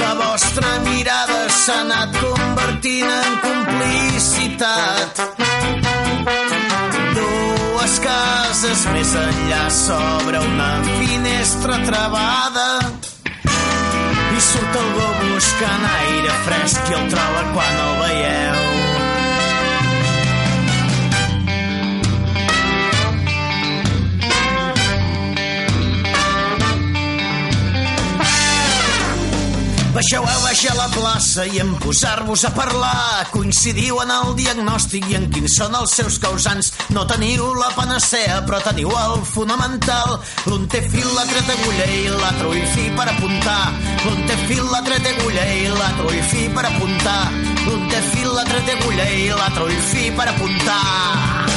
La 0.00 0.12
vostra 0.22 0.70
mirada 0.86 1.40
s'ha 1.52 1.76
anat 1.82 2.16
convertint 2.22 3.12
en 3.18 3.36
complicitat. 3.44 5.20
Dues 7.18 7.98
cases 8.06 8.86
més 8.94 9.12
enllà 9.26 9.66
s'obre 9.82 10.40
una 10.48 10.72
finestra 10.94 11.76
travada 11.84 12.70
i 14.32 14.40
surt 14.48 14.80
algú 14.80 15.05
buscant 15.56 15.84
aire 15.90 16.34
fresc 16.48 16.90
i 16.90 16.98
el 16.98 17.08
troba 17.14 17.46
quan 17.54 17.80
el 17.86 17.96
veieu. 18.02 18.85
Baixeu 29.96 30.26
a 30.28 30.32
baixar 30.42 30.74
la 30.76 30.90
plaça 30.92 31.46
i 31.48 31.56
en 31.62 31.70
posar-vos 31.80 32.42
a 32.44 32.50
parlar. 32.52 33.24
Coincidiu 33.30 33.96
en 34.02 34.12
el 34.12 34.34
diagnòstic 34.36 35.06
i 35.08 35.16
en 35.16 35.24
quins 35.32 35.56
són 35.56 35.72
els 35.78 35.94
seus 35.96 36.18
causants. 36.20 36.68
No 36.92 37.06
teniu 37.08 37.46
la 37.56 37.70
panacea, 37.72 38.42
però 38.44 38.60
teniu 38.60 38.92
el 38.92 39.24
fonamental. 39.24 40.18
L'un 40.50 40.68
té 40.68 40.84
fil, 40.84 41.08
l'altre 41.16 41.40
d'agulla 41.48 41.88
i 41.96 42.04
l'altre 42.12 42.52
ull 42.52 42.68
fi 42.76 42.86
per 43.00 43.08
apuntar. 43.14 43.58
Un 44.12 44.22
té 44.28 44.36
fil, 44.44 44.64
l'altre 44.68 45.00
té 45.00 45.16
agulla 45.16 45.50
i 45.56 45.66
l'altre 45.72 46.10
ull 46.12 46.24
fi 46.28 46.48
per 46.52 46.68
apuntar. 46.74 47.20
Un 47.72 47.88
té 47.88 48.06
fil, 48.12 48.32
l'altre 48.36 48.64
té 48.68 48.76
agulla 48.76 49.12
i 49.16 49.28
l'altre 49.32 49.70
ull 49.70 49.84
fi 49.94 50.10
per 50.20 50.28
apuntar. 50.36 51.55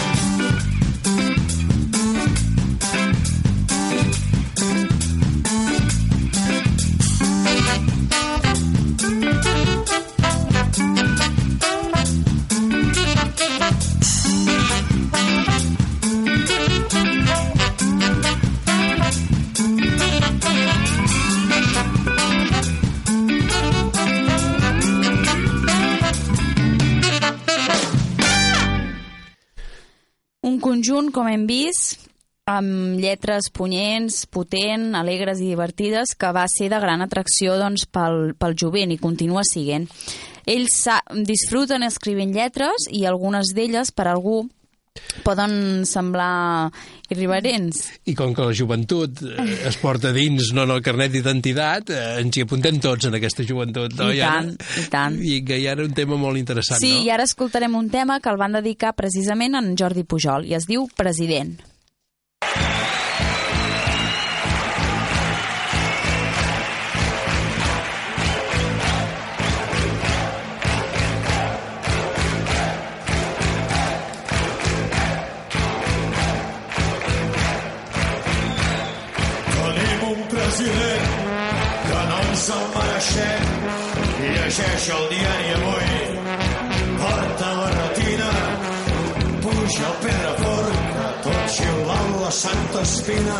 Un 30.49 30.57
conjunt, 30.57 31.11
com 31.13 31.27
hem 31.29 31.43
vist, 31.45 32.07
amb 32.49 32.97
lletres 32.97 33.51
punyents, 33.53 34.23
potent, 34.33 34.95
alegres 34.97 35.43
i 35.43 35.51
divertides, 35.51 36.15
que 36.17 36.31
va 36.33 36.47
ser 36.49 36.71
de 36.73 36.79
gran 36.81 37.05
atracció 37.05 37.53
doncs, 37.59 37.85
pel, 37.85 38.33
pel 38.33 38.55
jovent 38.57 38.89
i 38.89 38.97
continua 38.97 39.43
siguent. 39.45 39.85
Ells 40.49 40.79
disfruten 41.27 41.85
escrivint 41.85 42.33
lletres 42.33 42.87
i 42.89 43.03
algunes 43.05 43.53
d'elles, 43.53 43.93
per 43.93 44.07
algú, 44.09 44.47
poden 45.23 45.85
semblar 45.85 46.69
irreverents. 47.09 47.81
I 48.05 48.13
com 48.17 48.33
que 48.37 48.45
la 48.45 48.53
joventut 48.55 49.21
eh, 49.25 49.45
es 49.69 49.77
porta 49.81 50.11
dins 50.15 50.51
no 50.53 50.63
en 50.67 50.73
el 50.75 50.83
carnet 50.85 51.11
d'identitat, 51.15 51.89
eh, 51.89 52.03
ens 52.21 52.37
hi 52.37 52.45
apuntem 52.45 52.79
tots 52.83 53.09
en 53.09 53.17
aquesta 53.19 53.45
joventut. 53.47 53.95
No? 53.99 54.11
I 54.13 54.21
ara- 54.21 54.43
tant, 54.43 54.53
i 54.83 54.85
tant. 54.93 55.17
I 55.21 55.39
que 55.45 55.57
hi 55.59 55.67
ha 55.69 55.75
un 55.79 55.93
tema 55.97 56.17
molt 56.21 56.37
interessant, 56.37 56.79
Sí, 56.81 56.93
no? 56.99 57.03
i 57.07 57.09
ara 57.15 57.25
escoltarem 57.27 57.75
un 57.75 57.89
tema 57.89 58.19
que 58.19 58.29
el 58.29 58.37
van 58.41 58.53
dedicar 58.59 58.93
precisament 58.97 59.55
a 59.55 59.63
en 59.63 59.75
Jordi 59.77 60.03
Pujol 60.03 60.45
i 60.49 60.55
es 60.57 60.65
diu 60.69 60.87
President. 60.95 61.57
Llegeix 84.49 84.85
el 84.89 85.03
diari 85.11 85.49
avui, 85.55 85.89
porta 86.97 87.49
la 87.57 87.65
retina, 87.73 88.29
puja 89.43 89.83
el 89.89 89.97
Pedrafort, 90.05 90.79
tot 91.25 91.51
xiulant 91.53 92.15
la 92.23 92.31
Santa 92.37 92.81
Espina. 92.81 93.35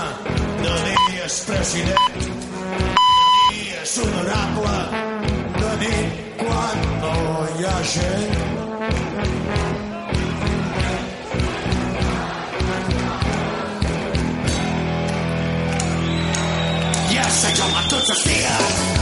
Dia 0.61 1.25
és 1.25 1.39
president, 1.47 2.19
de 2.19 3.41
dia 3.55 3.81
és 3.87 3.95
honorable, 4.03 4.75
de 5.57 5.73
nit 5.81 6.21
quan 6.43 6.85
no 7.01 7.15
hi 7.55 7.67
ha 7.71 7.75
gent. 7.95 8.37
Ja 17.17 17.29
sé 17.41 17.57
jo 17.57 17.73
a 17.73 17.85
tots 17.97 18.17
els 18.19 18.25
dies, 18.29 18.98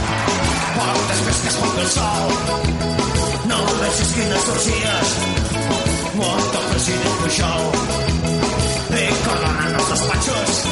però 0.78 1.06
després 1.10 1.38
que 1.42 1.48
es 1.50 1.56
ponga 1.58 1.82
el 1.82 1.90
sol, 1.94 2.30
no 3.50 3.58
vegis 3.80 4.12
quines 4.14 4.48
orgies, 4.54 5.14
mort 6.20 6.58
el 6.60 6.66
president 6.70 7.16
Pujol. 7.22 7.66
Ve 8.92 9.02
coronant 9.24 9.78
els 9.80 9.90
despatxos, 9.92 10.62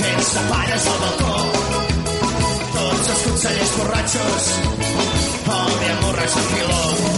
fent-se 0.00 0.44
pares 0.50 0.90
al 0.94 1.00
balcó, 1.04 1.38
tots 2.76 3.14
els 3.16 3.24
consellers 3.28 3.74
borratxos, 3.78 4.52
dia 5.82 5.98
borratx 6.06 6.40
en 6.42 6.52
filó. 6.54 7.11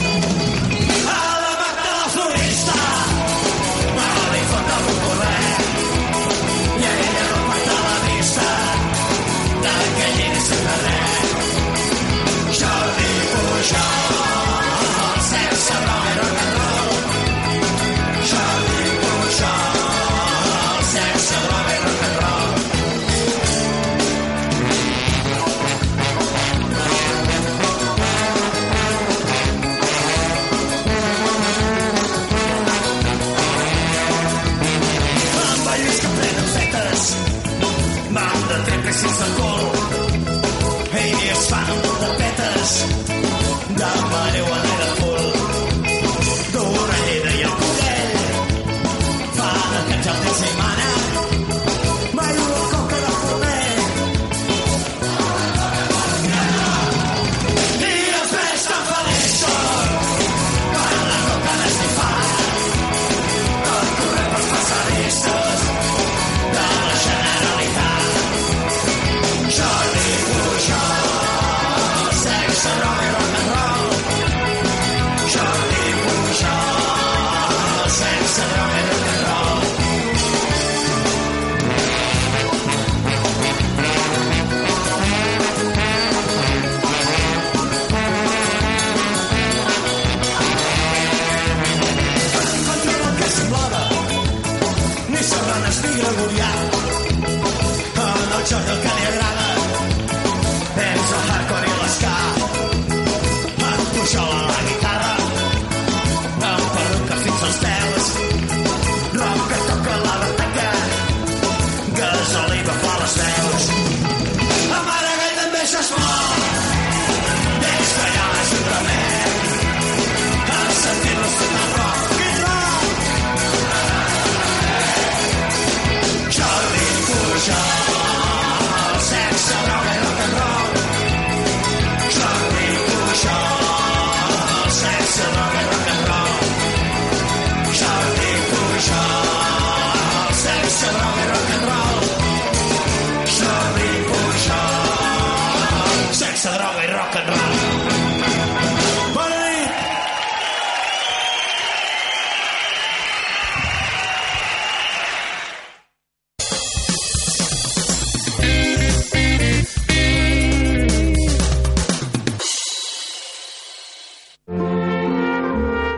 En 98.45 98.59
el 98.59 98.67
joc 98.85 98.94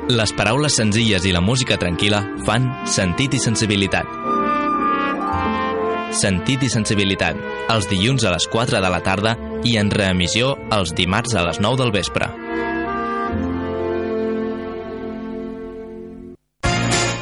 Les 0.07 0.31
paraules 0.38 0.71
senzilles 0.79 1.25
i 1.27 1.33
la 1.35 1.40
música 1.42 1.75
tranquil·la 1.83 2.21
fan 2.47 2.69
sentit 2.87 3.33
i 3.35 3.40
sensibilitat. 3.42 4.07
Sentit 6.14 6.62
i 6.62 6.69
sensibilitat, 6.71 7.40
els 7.75 7.88
dilluns 7.90 8.23
a 8.23 8.31
les 8.31 8.47
4 8.53 8.79
de 8.85 8.90
la 8.92 9.01
tarda 9.03 9.35
i 9.66 9.75
en 9.81 9.90
reemissió 9.90 10.53
els 10.71 10.95
dimarts 10.95 11.35
a 11.35 11.42
les 11.49 11.59
9 11.59 11.81
del 11.83 11.90
vespre. 11.90 12.31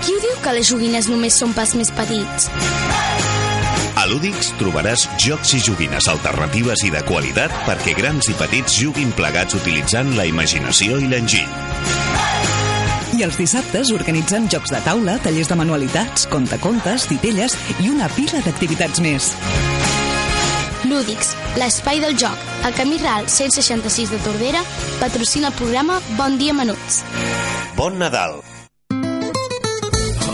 Qui 0.04 0.12
ho 0.12 0.20
diu 0.20 0.36
que 0.44 0.56
les 0.58 0.68
joguines 0.68 1.08
només 1.08 1.40
són 1.40 1.56
pels 1.56 1.72
més 1.80 1.88
petits? 1.96 2.50
A 3.96 4.04
Lúdics 4.10 4.52
trobaràs 4.60 5.06
jocs 5.24 5.56
i 5.56 5.62
joguines 5.64 6.10
alternatives 6.12 6.84
i 6.84 6.92
de 6.92 7.00
qualitat 7.08 7.54
perquè 7.64 7.96
grans 7.96 8.28
i 8.28 8.36
petits 8.36 8.76
juguin 8.76 9.16
plegats 9.16 9.56
utilitzant 9.56 10.12
la 10.20 10.28
imaginació 10.28 11.00
i 11.00 11.08
l'enginy. 11.08 12.13
I 13.14 13.22
els 13.22 13.36
dissabtes 13.38 13.92
organitzem 13.94 14.48
jocs 14.50 14.72
de 14.74 14.80
taula, 14.82 15.14
tallers 15.22 15.50
de 15.50 15.56
manualitats, 15.58 16.24
contacontes, 16.32 17.04
titelles 17.06 17.54
i 17.84 17.90
una 17.92 18.08
pila 18.16 18.40
d'activitats 18.42 19.02
més. 19.04 19.28
Lúdics, 20.90 21.34
l'espai 21.60 22.02
del 22.02 22.18
joc. 22.18 22.48
El 22.66 22.74
Camí 22.74 22.98
Ral 23.04 23.28
166 23.30 24.16
de 24.16 24.18
Tordera 24.24 24.64
patrocina 24.98 25.52
el 25.52 25.60
programa 25.60 26.00
Bon 26.18 26.40
Dia 26.40 26.56
Menuts. 26.56 27.04
Bon 27.78 28.02
Nadal! 28.02 28.42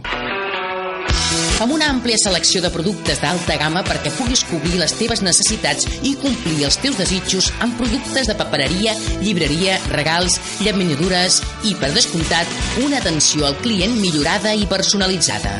Amb 1.62 1.70
una 1.76 1.86
àmplia 1.92 2.18
selecció 2.18 2.58
de 2.64 2.72
productes 2.74 3.20
d'alta 3.22 3.54
gamma 3.60 3.84
perquè 3.86 4.10
puguis 4.16 4.42
cobrir 4.48 4.80
les 4.80 4.96
teves 4.98 5.22
necessitats 5.22 5.86
i 6.02 6.16
complir 6.18 6.66
els 6.66 6.80
teus 6.82 6.98
desitjos 6.98 7.52
amb 7.62 7.78
productes 7.78 8.26
de 8.26 8.34
papereria, 8.34 8.96
llibreria, 9.22 9.78
regals, 9.94 10.40
llaminadures 10.66 11.38
i, 11.70 11.76
per 11.78 11.94
descomptat, 11.94 12.50
una 12.82 12.98
atenció 12.98 13.46
al 13.46 13.54
client 13.62 13.94
millorada 14.02 14.50
i 14.50 14.66
personalitzada. 14.66 15.54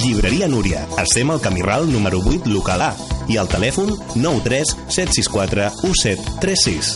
Llibreria 0.00 0.48
Núria. 0.48 0.88
Estem 1.04 1.28
al 1.28 1.44
Camí 1.44 1.60
Ral 1.60 1.92
número 1.92 2.24
8, 2.24 2.48
local 2.48 2.88
A 2.88 2.94
i 3.28 3.36
al 3.36 3.52
telèfon 3.52 3.98
93 4.16 4.78
764 4.88 5.74
1736. 5.84 6.94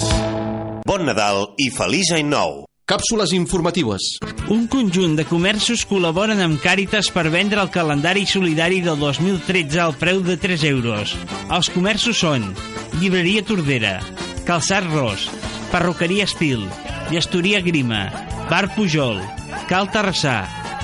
Bon 0.89 1.05
Nadal 1.05 1.51
i 1.61 1.69
feliç 1.69 2.17
any 2.17 2.33
nou! 2.33 2.65
Càpsules 2.85 3.31
informatives. 3.33 4.07
Un 4.53 4.67
conjunt 4.69 5.15
de 5.17 5.25
comerços 5.25 5.87
col·laboren 5.89 6.43
amb 6.45 6.59
Càritas 6.61 7.07
per 7.09 7.31
vendre 7.33 7.63
el 7.63 7.71
calendari 7.73 8.27
solidari 8.29 8.83
del 8.85 8.99
2013 9.01 9.81
al 9.81 9.95
preu 9.97 10.21
de 10.27 10.37
3 10.43 10.67
euros. 10.69 11.15
Els 11.49 11.71
comerços 11.73 12.21
són 12.21 12.45
Llibreria 13.01 13.41
Tordera, 13.49 13.95
Calçat 14.45 14.85
Ros, 14.91 15.31
Perruqueria 15.73 16.29
Estil, 16.29 16.69
Gestoria 17.09 17.63
Grima, 17.65 18.03
Bar 18.53 18.69
Pujol, 18.77 19.17
Cal 19.73 19.89
Terrassà, 19.89 20.43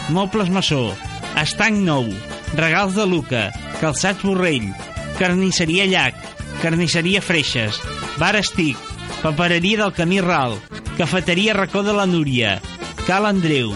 Mobles 0.08 0.48
Massó, 0.48 0.94
Estanc 1.36 1.84
Nou, 1.84 2.08
Regals 2.56 2.96
de 2.96 3.04
Luca, 3.04 3.50
Calçats 3.84 4.24
Borrell, 4.24 4.72
Carnisseria 5.20 5.84
Llac, 5.84 6.16
Carnisseria 6.64 7.20
Freixes, 7.20 7.76
Bar 8.16 8.38
Estic, 8.40 8.80
Papereria 9.20 9.84
del 9.84 9.92
Camí 9.92 10.24
Ral, 10.24 10.56
Cafeteria 11.00 11.54
Racó 11.54 11.82
de 11.82 11.94
la 11.94 12.04
Núria, 12.04 12.60
Cal 13.06 13.24
Andreu, 13.24 13.70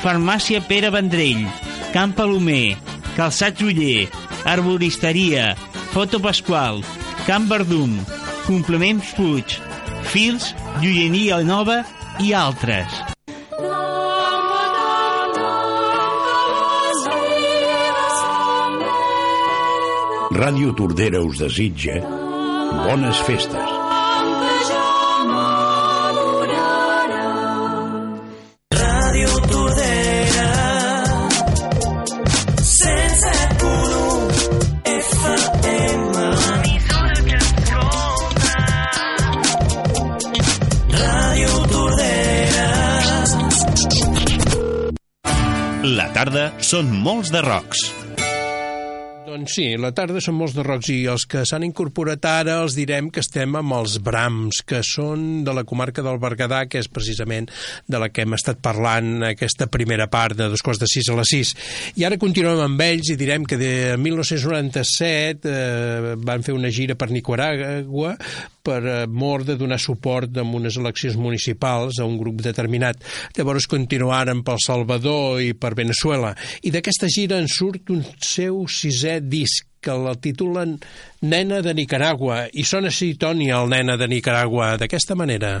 Farmàcia 0.00 0.62
Pere 0.64 0.88
Vendrell, 0.88 1.42
Camp 1.92 2.14
Palomer, 2.16 2.78
Calçats 3.18 3.60
Uller, 3.60 4.08
Arboristeria, 4.48 5.58
Foto 5.92 6.16
Pasqual, 6.24 6.80
Camp 7.26 7.50
Verdum, 7.52 7.98
Complements 8.46 9.12
Puig, 9.12 9.58
Fils, 10.08 10.54
Joieria 10.80 11.42
Nova 11.44 11.82
i 12.16 12.32
altres. 12.32 12.96
Ràdio 20.32 20.72
Tordera 20.80 21.20
us 21.28 21.44
desitja 21.44 22.00
bones 22.88 23.20
festes. 23.28 23.79
Són 46.70 46.90
molts 47.02 47.32
de 47.34 47.40
rocs. 47.42 47.80
Doncs 49.26 49.54
sí, 49.56 49.64
la 49.78 49.88
tarda 49.94 50.20
són 50.22 50.36
molts 50.38 50.52
de 50.54 50.62
rocs 50.62 50.90
i 50.92 50.98
els 51.10 51.24
que 51.30 51.42
s'han 51.46 51.64
incorporat 51.66 52.22
ara 52.30 52.60
els 52.62 52.76
direm 52.78 53.08
que 53.10 53.22
estem 53.24 53.56
amb 53.58 53.74
els 53.74 53.96
Brams, 54.06 54.60
que 54.66 54.78
són 54.86 55.42
de 55.46 55.54
la 55.56 55.64
comarca 55.66 56.04
del 56.06 56.20
Berguedà, 56.22 56.60
que 56.70 56.78
és 56.78 56.90
precisament 56.90 57.48
de 57.90 58.00
la 58.02 58.10
que 58.14 58.22
hem 58.22 58.36
estat 58.38 58.60
parlant 58.62 59.24
aquesta 59.32 59.66
primera 59.66 60.06
part 60.12 60.38
de 60.38 60.46
dos 60.52 60.62
quarts 60.62 60.82
de 60.84 60.90
sis 60.90 61.10
a 61.10 61.18
les 61.18 61.32
sis. 61.34 61.52
I 61.98 62.06
ara 62.06 62.20
continuem 62.22 62.62
amb 62.68 62.86
ells 62.86 63.10
i 63.10 63.18
direm 63.18 63.48
que 63.50 63.58
de 63.58 63.72
1997 63.98 65.50
eh, 65.50 66.14
van 66.22 66.46
fer 66.46 66.54
una 66.54 66.70
gira 66.70 66.94
per 66.98 67.10
Nicaragua 67.10 68.14
per 68.62 68.80
eh, 68.84 69.06
mort 69.06 69.48
de 69.48 69.56
donar 69.60 69.80
suport 69.80 70.36
en 70.36 70.54
unes 70.56 70.76
eleccions 70.80 71.16
municipals 71.20 72.00
a 72.00 72.06
un 72.08 72.18
grup 72.20 72.42
determinat. 72.44 73.02
Llavors 73.36 73.68
continuaren 73.70 74.44
pel 74.46 74.60
Salvador 74.62 75.40
i 75.42 75.54
per 75.54 75.74
Venezuela. 75.78 76.34
I 76.62 76.72
d'aquesta 76.74 77.10
gira 77.12 77.40
en 77.40 77.48
surt 77.50 77.90
un 77.94 78.04
seu 78.20 78.64
sisè 78.68 79.20
disc 79.24 79.66
que 79.80 79.92
el 79.96 80.12
titulen 80.20 80.76
Nena 81.24 81.62
de 81.64 81.74
Nicaragua 81.74 82.44
i 82.52 82.66
sona 82.68 82.92
així 82.92 83.14
Toni 83.16 83.48
el 83.48 83.70
Nena 83.72 83.96
de 83.96 84.08
Nicaragua 84.12 84.74
d'aquesta 84.80 85.16
manera. 85.16 85.60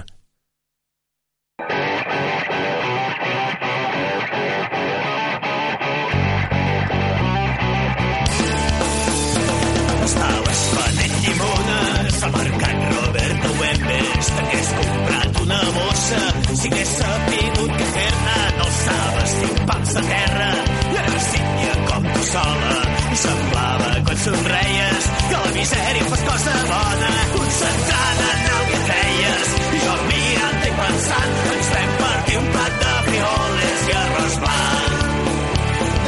De 19.94 20.02
terra 20.06 20.48
i 20.92 20.96
ara 21.02 21.20
sínia 21.26 21.74
com 21.88 22.04
tu 22.14 22.22
sola. 22.30 22.74
I 23.10 23.16
semblava 23.22 23.88
quan 24.06 24.18
somreies 24.24 25.08
que 25.28 25.38
la 25.44 25.52
misèria 25.56 26.04
fos 26.10 26.22
cosa 26.28 26.54
bona. 26.70 27.10
Concentrada 27.34 28.28
en 28.36 28.46
el 28.54 28.64
que 28.70 28.80
feies 28.90 29.54
i 29.78 29.82
jo 29.86 29.96
mirant 30.10 30.66
i 30.68 30.72
pensant 30.80 31.36
ens 31.54 31.72
vam 31.74 31.94
partir 32.04 32.38
un 32.42 32.50
plat 32.56 32.80
de 32.84 32.96
frijoles 33.08 33.86
i 33.90 33.96
arròs 34.02 34.40
blanc. 34.46 34.98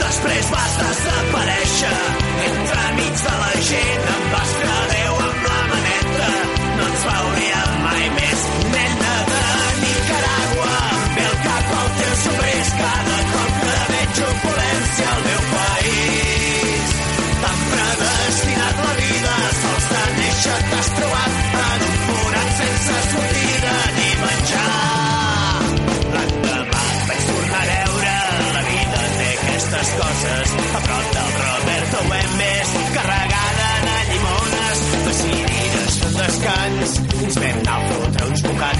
Després 0.02 0.52
vas 0.56 0.78
desaparèixer 0.84 1.96
entremig 2.50 3.24
de 3.26 3.38
la 3.44 3.54
gent. 3.72 4.12
Em 4.14 4.21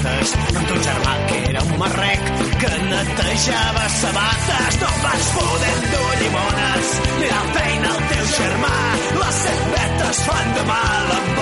sabates 0.03 0.33
amb 0.59 0.67
ton 0.67 0.81
germà 0.83 1.13
que 1.29 1.37
era 1.49 1.61
un 1.63 1.77
marrec 1.79 2.23
que 2.61 2.71
netejava 2.89 3.85
sabates. 4.01 4.79
No 4.81 4.89
vas 5.03 5.29
poder 5.37 5.73
endur 5.77 6.11
llimones 6.21 6.93
ni 7.19 7.29
la 7.31 7.43
feina 7.57 7.93
al 7.93 8.03
teu 8.11 8.25
germà. 8.37 8.73
Les 9.21 9.41
set 9.45 9.63
vetes 9.75 10.23
fan 10.27 10.53
de 10.57 10.65
mal 10.71 11.15
amb 11.19 11.33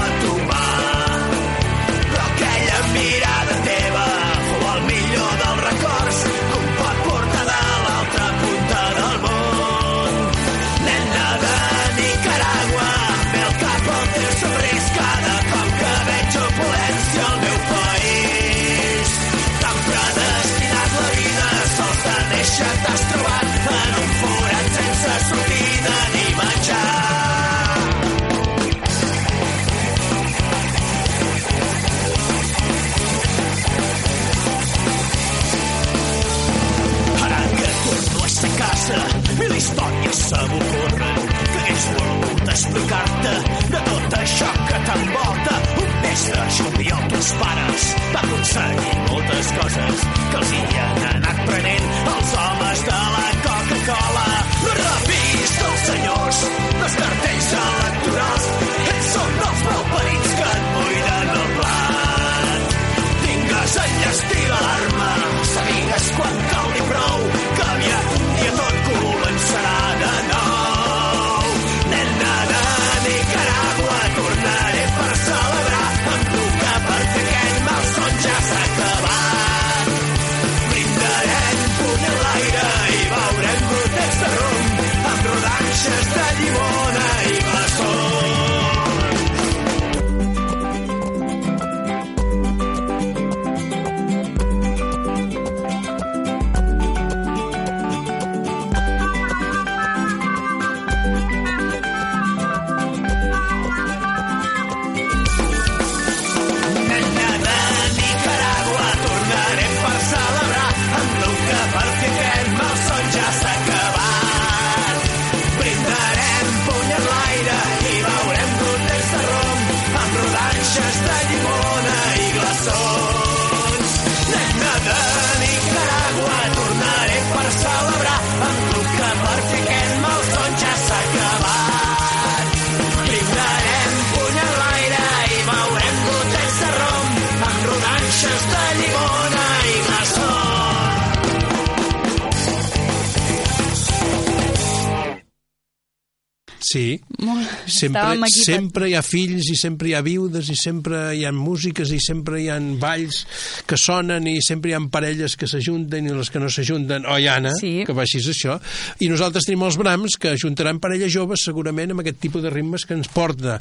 sempre, 147.81 148.29
sempre 148.45 148.89
hi 148.89 148.95
ha 148.97 149.03
fills 149.05 149.49
i 149.51 149.57
sempre 149.59 149.91
hi 149.91 149.95
ha 149.97 150.01
viudes 150.05 150.49
i 150.53 150.57
sempre 150.59 151.03
hi 151.17 151.25
ha 151.25 151.33
músiques 151.35 151.91
i 151.95 151.99
sempre 152.03 152.41
hi 152.41 152.49
ha 152.51 152.59
balls 152.81 153.23
que 153.67 153.79
sonen 153.79 154.27
i 154.29 154.37
sempre 154.45 154.71
hi 154.71 154.75
ha 154.77 154.81
parelles 154.91 155.35
que 155.39 155.49
s'ajunten 155.49 156.07
i 156.07 156.15
les 156.15 156.31
que 156.31 156.41
no 156.41 156.49
s'ajunten, 156.51 157.05
oi 157.09 157.27
Anna? 157.31 157.53
Sí. 157.57 157.81
Que 157.87 157.95
és 158.01 158.27
això. 158.33 158.57
I 158.99 159.09
nosaltres 159.11 159.47
tenim 159.47 159.63
els 159.67 159.77
brams 159.79 160.17
que 160.19 160.33
ajuntaran 160.35 160.81
parelles 160.83 161.11
joves 161.13 161.45
segurament 161.47 161.93
amb 161.93 162.03
aquest 162.03 162.19
tipus 162.23 162.43
de 162.43 162.53
ritmes 162.53 162.85
que 162.85 162.97
ens 162.97 163.09
porta. 163.11 163.59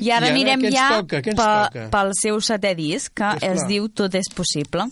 I 0.00 0.12
ara 0.14 0.32
anirem 0.32 0.62
què 0.64 0.72
ens 0.72 0.76
ja 0.76 0.88
toca? 0.98 1.22
Pe- 1.22 1.36
toca? 1.38 1.88
pel 1.92 2.12
seu 2.18 2.40
setè 2.40 2.74
disc, 2.78 3.12
que 3.14 3.34
Esclar. 3.36 3.56
es 3.56 3.66
diu 3.68 3.88
Tot 3.92 4.14
és 4.16 4.28
possible 4.32 4.88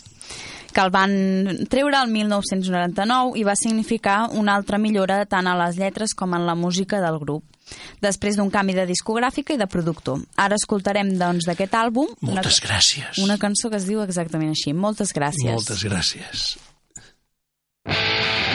que 0.72 0.80
el 0.80 0.90
van 0.94 1.66
treure 1.70 1.98
el 1.98 2.10
1999 2.12 3.38
i 3.40 3.44
va 3.46 3.56
significar 3.58 4.28
una 4.38 4.54
altra 4.54 4.78
millora 4.78 5.24
tant 5.26 5.48
a 5.50 5.56
les 5.64 5.80
lletres 5.80 6.14
com 6.14 6.34
en 6.38 6.46
la 6.46 6.54
música 6.54 7.00
del 7.02 7.18
grup. 7.18 7.44
Després 8.02 8.36
d'un 8.38 8.50
canvi 8.50 8.74
de 8.76 8.86
discogràfica 8.88 9.54
i 9.54 9.60
de 9.60 9.68
productor. 9.70 10.22
Ara 10.36 10.58
escoltarem 10.58 11.14
doncs 11.20 11.46
d'aquest 11.48 11.76
àlbum 11.78 12.08
Moltes 12.20 12.58
una, 12.60 12.68
gràcies. 12.68 13.22
una 13.22 13.38
cançó 13.38 13.70
que 13.70 13.78
es 13.80 13.86
diu 13.88 14.02
exactament 14.02 14.50
així. 14.54 14.72
Moltes 14.72 15.14
gràcies. 15.16 15.50
Moltes 15.52 15.84
gràcies. 15.84 16.56
He 17.86 18.49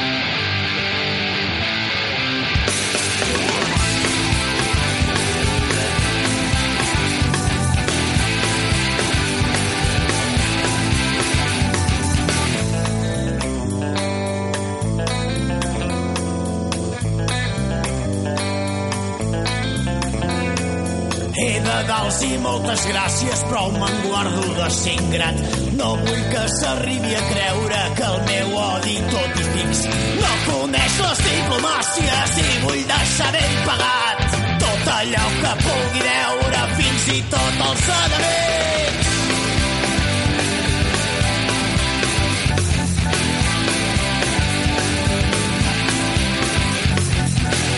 de 22.05 22.11
dals 22.11 22.21
i 22.23 22.37
moltes 22.37 22.85
gràcies, 22.85 23.43
però 23.49 23.69
me'n 23.71 24.01
guardo 24.05 24.53
de 24.53 24.69
ser 24.69 24.93
ingrat. 24.93 25.37
No 25.77 25.95
vull 25.95 26.23
que 26.31 26.43
s'arribi 26.47 27.15
a 27.15 27.21
creure 27.29 27.79
que 27.97 28.03
el 28.03 28.19
meu 28.29 28.57
odi 28.57 28.97
tot 29.09 29.39
i 29.39 29.45
fix 29.53 29.85
no 30.19 30.33
coneix 30.45 30.99
les 31.05 31.23
diplomàcies 31.29 32.37
i 32.43 32.47
vull 32.65 32.83
deixar 32.91 33.31
ben 33.31 33.57
pagat 33.65 34.37
tot 34.65 34.93
allò 34.99 35.25
que 35.41 35.55
pugui 35.63 36.05
deure 36.11 36.61
fins 36.77 37.09
i 37.17 37.19
tot 37.33 37.65
els 37.69 37.89
enemics. 37.97 39.04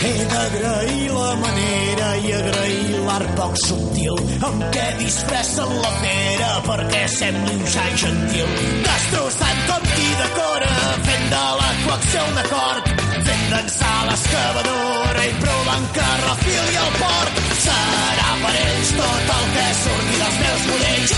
He 0.08 0.24
d'agrair 0.24 1.08
la 1.12 1.32
manera 1.42 2.06
i 2.24 2.30
agrair 2.32 3.00
l'art 3.08 3.32
poc 3.36 3.58
subtil 3.60 4.16
amb 4.48 4.62
què 4.72 4.86
disfressen 5.02 5.74
la 5.82 5.90
pera 6.00 6.48
perquè 6.68 7.02
sembli 7.16 7.56
un 7.58 7.66
xai 7.74 7.92
gentil. 8.04 8.54
Destrossant 8.88 9.60
tot 9.68 9.88
qui 9.92 10.08
decora, 10.22 10.72
fent 11.10 11.28
de 11.34 11.44
la 11.60 11.70
coacció 11.84 12.24
un 12.32 12.42
acord, 12.46 12.92
fent 13.28 13.46
dansar 13.52 13.96
l'excavadora 14.08 15.28
i 15.28 15.34
provant 15.44 15.90
que 15.98 16.08
refili 16.24 16.80
el 16.86 16.96
port. 17.02 17.27
Serà 17.68 18.28
per 18.42 18.52
ells 18.58 18.90
tot 18.98 19.32
el 19.36 19.48
que 19.54 19.64
surti 19.80 20.20
dels 20.22 20.36
meus 20.42 20.62
budells. 20.68 21.14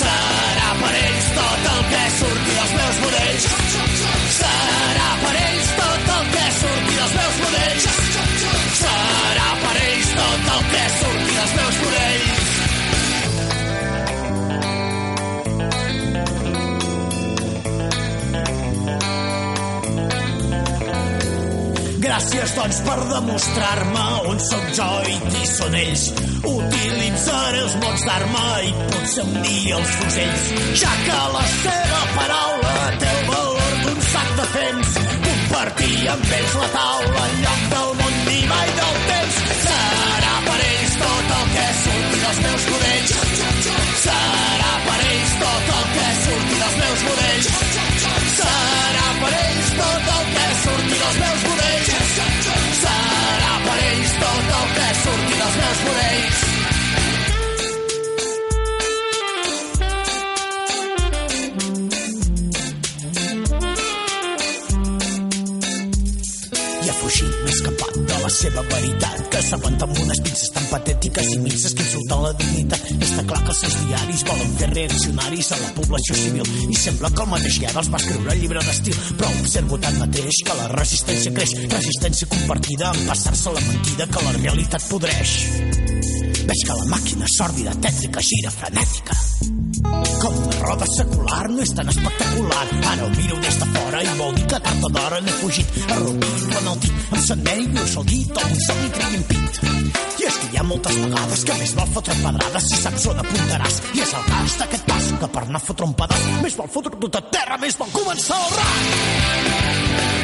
Serà 0.00 0.72
per 0.80 0.92
ells 1.00 1.28
tot 1.38 1.68
el 1.74 1.82
que 1.92 2.02
surti 2.18 2.56
dels 2.58 2.74
meus 2.80 2.98
budells. 3.04 3.46
Serà 4.38 5.10
per 5.22 5.34
ells 5.44 5.70
tot 5.80 6.10
el 6.16 6.26
que 6.34 6.48
surti 6.60 6.98
dels 6.98 7.14
meus 7.20 7.38
budells. 7.44 7.88
Serà 8.82 9.48
per 9.62 9.76
ells 9.86 10.12
tot 10.18 10.52
el 10.58 10.68
que 10.74 10.84
surti 10.98 11.38
dels 11.38 11.56
meus 11.60 11.80
budells. 11.84 12.53
Gràcies, 22.14 22.52
doncs, 22.54 22.76
per 22.86 22.94
demostrar-me 23.10 24.02
on 24.30 24.38
sóc 24.38 24.68
jo 24.78 24.84
i 25.10 25.16
qui 25.24 25.48
són 25.50 25.72
ells. 25.74 26.04
Utilitzaré 26.46 27.64
els 27.64 27.74
mots 27.82 28.04
d'arma 28.06 28.44
i 28.68 28.70
potser 28.92 29.24
un 29.24 29.34
dia 29.42 29.80
els 29.80 29.96
fusells, 29.98 30.44
ja 30.84 30.92
que 31.00 31.18
la 31.34 31.42
seva 31.56 32.04
paraula 32.14 32.86
té 33.02 33.10
el 33.16 33.26
valor 33.32 33.76
d'un 33.82 34.00
sac 34.12 34.30
de 34.38 34.48
fems. 34.54 34.96
Compartir 35.26 35.98
amb 36.14 36.32
ells 36.38 36.56
la 36.62 36.72
taula 36.78 37.26
en 37.32 37.44
la 68.54 68.62
veritat 68.70 69.22
que 69.32 69.40
s'aguanta 69.42 69.86
amb 69.88 69.98
unes 70.04 70.20
pinces 70.24 70.50
tan 70.54 70.66
patètiques 70.70 71.30
i 71.34 71.38
minces 71.42 71.74
que 71.74 71.82
insulten 71.84 72.22
la 72.22 72.32
dignitat. 72.38 72.84
Està 72.94 73.24
clar 73.26 73.40
que 73.42 73.52
els 73.54 73.62
seus 73.64 73.76
diaris 73.82 74.24
volen 74.28 74.54
fer 74.60 74.68
reaccionaris 74.72 75.50
a 75.50 75.60
la 75.62 75.72
població 75.78 76.18
civil. 76.20 76.52
I 76.70 76.78
sembla 76.78 77.10
que 77.14 77.26
el 77.26 77.32
mateix 77.34 77.58
Goebbels 77.64 77.90
va 77.94 78.02
escriure 78.02 78.36
el 78.36 78.44
llibre 78.44 78.64
d'estil. 78.68 79.02
Però 79.18 79.32
observo 79.40 79.80
tanmateix 79.86 80.40
que 80.46 80.58
la 80.60 80.70
resistència 80.76 81.34
creix. 81.34 81.56
Resistència 81.74 82.30
compartida 82.36 82.94
en 82.94 83.04
passar-se 83.10 83.58
la 83.58 83.66
mentida 83.68 84.08
que 84.14 84.24
la 84.28 84.38
realitat 84.38 84.88
podreix. 84.92 85.36
Veig 86.44 86.64
que 86.68 86.80
la 86.80 86.88
màquina 86.94 87.36
sòrdida 87.38 87.76
tètrica 87.82 88.22
gira 88.32 88.54
frenètica 88.54 89.63
com 89.84 90.36
una 90.46 90.58
roda 90.64 90.86
secular 90.96 91.48
no 91.50 91.62
és 91.62 91.72
tan 91.76 91.88
espectacular. 91.92 92.64
Ara 92.92 93.04
ho 93.04 93.10
miro 93.16 93.36
des 93.44 93.58
de 93.60 93.68
fora 93.74 94.02
i 94.02 94.14
vol 94.18 94.34
dir 94.38 94.46
que 94.52 94.60
tard 94.66 94.86
o 94.88 94.90
d'hora 94.96 95.20
n'he 95.20 95.36
fugit. 95.40 95.78
Arrupit 95.96 96.58
en 96.60 96.70
el 96.72 96.80
dit, 96.84 97.04
amb 97.10 97.22
senderi, 97.28 97.66
no 97.74 97.84
és 97.84 97.96
el 98.00 98.08
dit, 98.12 98.34
o 98.34 98.48
un 98.48 98.60
somni 98.66 98.90
treguin 98.98 99.24
pit. 99.30 99.62
I 100.20 100.28
és 100.30 100.40
que 100.40 100.50
hi 100.52 100.60
ha 100.60 100.66
moltes 100.72 101.00
vegades 101.04 101.46
que 101.48 101.58
més 101.60 101.76
val 101.78 101.94
fotre 101.96 102.18
pedrades 102.24 102.68
si 102.70 102.82
saps 102.82 103.08
on 103.12 103.24
apuntaràs. 103.24 103.80
I 103.92 104.04
és 104.06 104.18
el 104.20 104.28
cas 104.32 104.58
d'aquest 104.62 104.90
pas, 104.90 105.10
que 105.22 105.32
per 105.38 105.46
anar 105.46 105.62
a 105.62 105.66
fotre 105.68 105.90
un 105.90 105.96
pedaç 106.02 106.28
més 106.42 106.60
val 106.60 106.70
fotre 106.76 107.00
tot 107.06 107.20
a 107.20 107.24
terra, 107.38 107.60
més 107.66 107.80
val 107.80 107.96
començar 108.00 108.40
el 108.44 108.54
rat. 108.60 110.23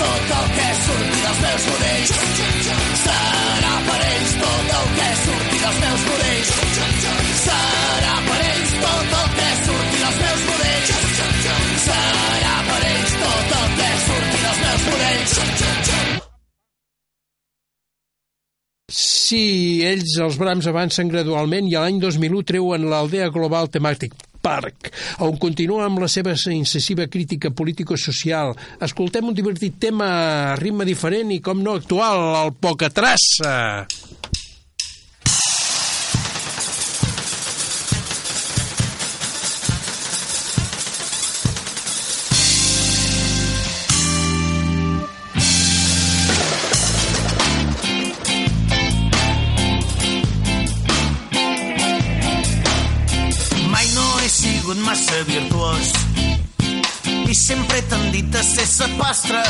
Tot 0.00 0.32
el 0.36 0.46
que 0.56 0.68
surti 0.84 1.20
dels 1.24 1.40
meus 1.44 1.66
budells. 1.70 2.12
Serà 3.02 3.74
per 3.88 3.98
ells 4.06 4.32
tot 4.42 4.72
el 4.78 4.86
que 4.96 5.08
surti 5.24 5.58
dels 5.64 5.80
meus 5.84 6.06
budells. 6.08 6.52
Serà 7.44 8.14
per 8.28 8.38
ells 8.46 8.72
tot 8.84 9.14
el 9.20 9.28
que 9.36 9.50
surti 9.66 10.00
dels 10.04 10.18
meus 10.22 10.46
budells. 10.48 10.94
Serà 11.88 12.56
per 12.70 12.80
ells 12.92 13.18
tot 13.24 13.54
el 13.60 13.68
que 13.80 13.90
surti 14.06 14.42
dels 14.46 14.64
meus 14.64 14.88
budells. 14.88 15.36
Sí, 19.00 19.44
ells, 19.86 20.16
els 20.24 20.40
Brams, 20.40 20.66
avancen 20.66 21.12
gradualment 21.12 21.68
i 21.70 21.76
l'any 21.78 22.00
2001 22.02 22.42
treuen 22.48 22.88
l'Aldea 22.90 23.30
Global 23.30 23.70
Thematic 23.70 24.16
Park, 24.40 24.90
on 25.26 25.36
continua 25.40 25.84
amb 25.86 26.00
la 26.02 26.08
seva 26.08 26.34
incisiva 26.54 27.06
crítica 27.12 27.52
político-social. 27.52 28.54
Escoltem 28.80 29.28
un 29.28 29.36
divertit 29.36 29.78
tema 29.80 30.10
a 30.52 30.56
ritme 30.60 30.88
diferent 30.88 31.32
i, 31.34 31.40
com 31.44 31.60
no, 31.62 31.76
actual, 31.80 32.24
el 32.44 32.56
Pocatrassa. 32.60 33.86
Sapastre. 59.00 59.42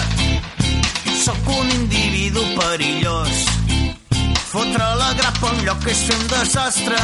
Sóc 1.25 1.49
un 1.49 1.71
individu 1.71 2.41
perillós. 2.57 3.45
Fotre 4.51 4.87
la 5.03 5.13
grapa 5.19 5.51
en 5.53 5.65
lloc 5.67 5.87
és 5.87 6.03
fer 6.07 6.17
un 6.17 6.27
desastre. 6.31 7.01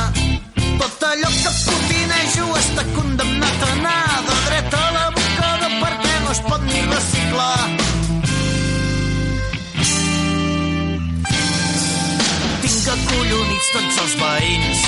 Tot 0.78 1.04
allò 1.10 1.30
que 1.42 1.52
potinejo 1.66 2.46
està 2.60 2.84
condemnat 2.94 3.66
a 3.66 3.72
anar 3.72 4.22
de 4.28 4.36
dret 4.46 4.74
a 4.78 4.86
la 4.96 5.06
bocada 5.18 5.70
perquè 5.82 6.14
no 6.24 6.30
es 6.36 6.40
pot 6.46 6.62
ni 6.70 6.80
reciclar. 6.92 7.60
Tinc 12.62 12.88
acollonits 12.96 13.70
tots 13.74 14.02
els 14.04 14.16
veïns 14.22 14.86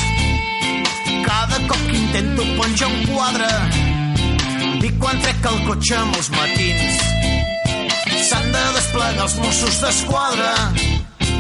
cada 1.28 1.58
cop 1.68 1.80
que 1.90 1.96
intento 1.98 2.44
penjar 2.56 2.88
un 2.88 3.06
quadre 3.12 3.52
i 4.86 4.90
quan 5.02 5.20
trec 5.20 5.52
el 5.52 5.62
cotxe 5.68 6.02
molts 6.14 6.30
matins 6.32 7.17
de 8.52 8.64
desplegar 8.76 9.24
els 9.26 9.36
Mossos 9.42 9.80
d'Esquadra. 9.82 10.52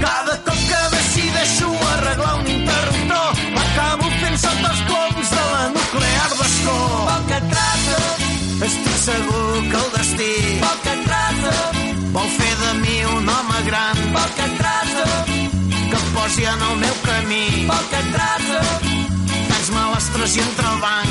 Cada 0.02 0.36
cop 0.46 0.60
que 0.70 0.82
decideixo 0.94 1.70
arreglar 1.92 2.34
un 2.40 2.46
interruptor 2.54 3.42
acabo 3.64 4.10
fent 4.20 4.38
saltar 4.44 4.72
els 4.74 4.82
ploms 4.88 5.32
de 5.34 5.44
la 5.52 5.64
nuclear 5.74 6.28
d'escó 6.38 6.78
pel 7.08 7.24
que 7.30 7.40
trata 7.54 7.98
estic 8.68 8.96
segur 9.04 9.50
que 9.70 9.80
el 9.80 9.90
destí. 9.96 10.32
Pel 10.62 10.78
que 10.84 10.94
trata 11.06 11.54
vol 12.16 12.30
fer 12.36 12.54
de 12.62 12.72
mi 12.82 12.96
un 13.16 13.28
home 13.34 13.60
gran. 13.70 14.04
Pel 14.16 14.30
que 14.38 14.48
trata 14.60 15.06
que 15.32 15.98
em 16.00 16.08
posi 16.16 16.48
en 16.54 16.66
el 16.70 16.76
meu 16.84 16.96
camí. 17.06 17.44
Pel 17.70 17.84
que 17.94 18.02
trata 18.16 18.62
tants 19.48 19.70
malastres 19.76 20.36
i 20.36 20.46
entrebancs. 20.46 20.88
Van 20.88 21.07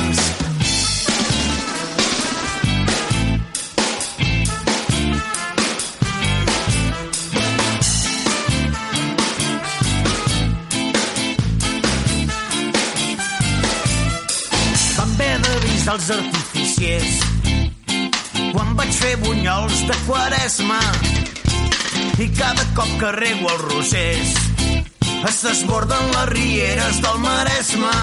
els 15.98 16.10
artificiers 16.14 17.14
quan 18.52 18.74
vaig 18.78 18.90
fer 18.94 19.16
bunyols 19.22 19.80
de 19.88 19.96
quaresma 20.06 20.78
i 22.22 22.28
cada 22.38 22.66
cop 22.76 22.92
que 23.00 23.10
rego 23.16 23.50
els 23.50 23.64
rosers 23.72 24.34
es 25.30 25.40
desborden 25.42 26.12
les 26.12 26.28
rieres 26.30 27.00
del 27.02 27.18
Maresme. 27.24 27.96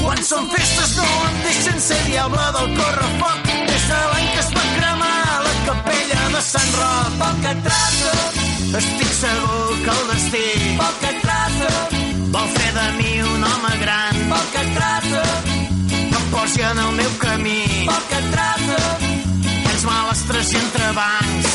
Quan 0.00 0.18
són 0.26 0.48
festes 0.50 0.96
no 0.96 1.06
em 1.28 1.38
deixen 1.44 1.78
ser 1.84 2.00
diable 2.08 2.48
del 2.56 2.74
correfoc. 2.80 3.46
Des 3.68 3.86
de 3.92 4.00
l'any 4.10 4.28
que 4.32 4.42
es 4.42 4.50
va 4.56 4.66
cremar 4.74 5.22
la 5.46 5.54
capella 5.68 6.26
de 6.34 6.42
Sant 6.48 6.74
Roc. 6.80 7.14
Pel 7.22 7.40
que 7.46 7.54
trata, 7.68 8.16
estic 8.82 9.16
segur 9.20 9.78
que 9.84 9.94
el 9.94 10.04
destí... 10.10 10.46
Pel 10.82 11.00
que 11.04 11.14
trata, 11.22 11.72
vol 12.34 12.54
fer 12.58 12.70
de 12.80 12.88
mi 12.98 13.18
un 13.30 13.50
home 13.52 13.74
gran. 13.86 14.24
Pel 14.34 14.48
que 14.56 14.66
trata, 14.74 15.69
posi 16.30 16.62
en 16.62 16.78
el 16.78 16.92
meu 16.98 17.10
camí. 17.18 17.60
Pel 17.88 18.04
que 18.10 18.20
trata, 18.34 18.78
tants 19.66 19.84
malastres 19.88 20.52
i 20.54 20.60
entrebancs. 20.64 21.49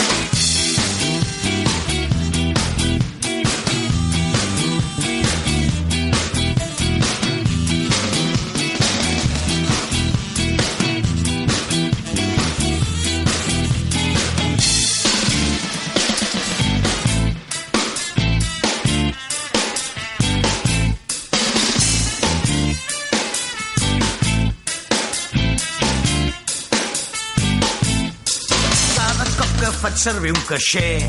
Servir 30.05 30.31
un 30.35 30.41
caixer. 30.45 31.01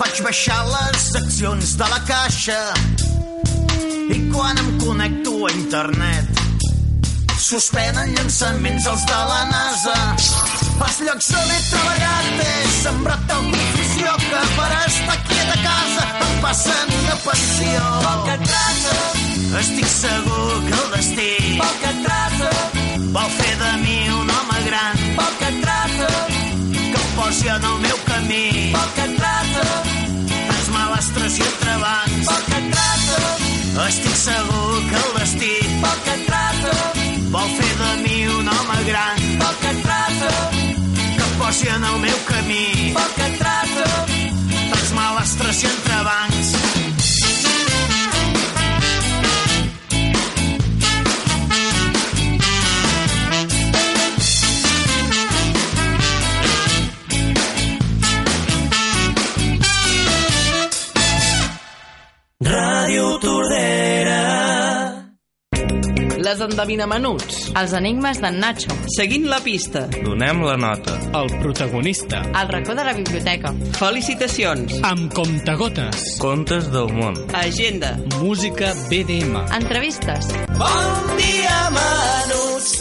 Faig 0.00 0.16
baixar 0.26 0.56
les 0.66 1.02
seccions 1.12 1.74
de 1.78 1.86
la 1.92 2.00
caixa. 2.08 2.56
I 4.10 4.16
quan 4.32 4.58
em 4.58 4.70
connecto 4.80 5.34
a 5.46 5.50
internet 5.54 6.40
suspenen 7.38 8.10
llançaments 8.16 8.88
els 8.90 9.04
de 9.10 9.20
la 9.30 9.38
NASA. 9.52 9.94
Als 10.88 10.98
llocs 11.06 11.30
on 11.38 11.52
he 11.54 11.60
treballat 11.68 12.42
he 12.48 12.56
sembrat 12.80 13.22
tal 13.30 13.46
confusió 13.52 14.16
que 14.24 14.42
per 14.56 14.70
estar 14.80 15.18
quiet 15.28 15.52
a 15.54 15.60
casa 15.68 16.08
em 16.26 16.34
passen 16.42 16.96
a 17.14 17.18
pensió. 17.28 17.84
Pel 18.08 18.24
que 18.26 18.38
trata, 18.48 18.96
estic 19.62 19.92
segur 19.94 20.48
que 20.66 20.80
el 20.80 20.90
destí 20.96 21.30
pel 21.62 21.78
que 21.84 21.94
trata, 22.08 22.50
vol 23.20 23.30
fer 23.38 23.54
de 23.62 23.72
mi 23.86 24.00
un 24.18 24.34
home 24.40 24.66
gran. 24.66 25.06
Pel 25.20 25.38
que 25.38 25.52
trata, 25.52 25.63
que 27.42 27.48
en 27.48 27.64
el 27.64 27.78
meu 27.80 27.96
camí. 28.04 28.72
Pel 28.74 28.90
que 28.96 29.06
trata, 29.18 29.64
tants 30.48 30.68
malastres 30.74 31.38
i 31.38 31.42
entrebancs. 31.42 32.28
Pel 32.28 32.44
que 32.50 32.60
trata, 32.74 33.86
estic 33.86 34.16
segur 34.20 34.82
que 34.90 35.00
el 35.00 35.10
destí 35.18 35.54
pel 35.82 35.98
que 36.06 36.16
trata 36.28 36.74
vol 37.34 37.48
fer 37.58 37.72
de 37.80 37.90
mi 38.04 38.18
un 38.36 38.52
home 38.54 38.78
gran. 38.90 39.24
Pel 39.42 39.56
que 39.64 39.72
trata, 39.82 40.30
que 41.16 41.24
em 41.28 41.34
posi 41.40 41.72
en 41.76 41.88
el 41.90 41.98
meu 42.06 42.20
camí. 42.30 42.68
Pel 42.98 43.10
que 43.18 43.30
trata, 43.40 43.90
tants 44.70 44.94
malastres 45.00 45.64
i 45.64 45.72
entrebancs. 45.72 46.63
Les 66.34 66.40
endevina-menuts. 66.42 67.34
Els 67.60 67.72
enigmes 67.78 68.18
d'en 68.18 68.40
Nacho. 68.42 68.74
Seguint 68.90 69.28
la 69.30 69.36
pista. 69.44 69.84
Donem 70.02 70.40
la 70.42 70.56
nota. 70.58 70.96
El 71.14 71.28
protagonista. 71.38 72.24
El 72.40 72.48
racó 72.50 72.74
de 72.74 72.82
la 72.88 72.94
biblioteca. 72.96 73.52
Felicitacions. 73.78 74.80
Amb 74.82 75.14
comptagotes. 75.14 76.16
Contes 76.18 76.72
del 76.74 76.90
món. 76.96 77.14
Agenda. 77.38 77.92
Música 78.18 78.72
BDM. 78.90 79.44
Entrevistes. 79.60 80.26
Bon 80.58 81.14
dia, 81.22 81.70
menuts. 81.78 82.74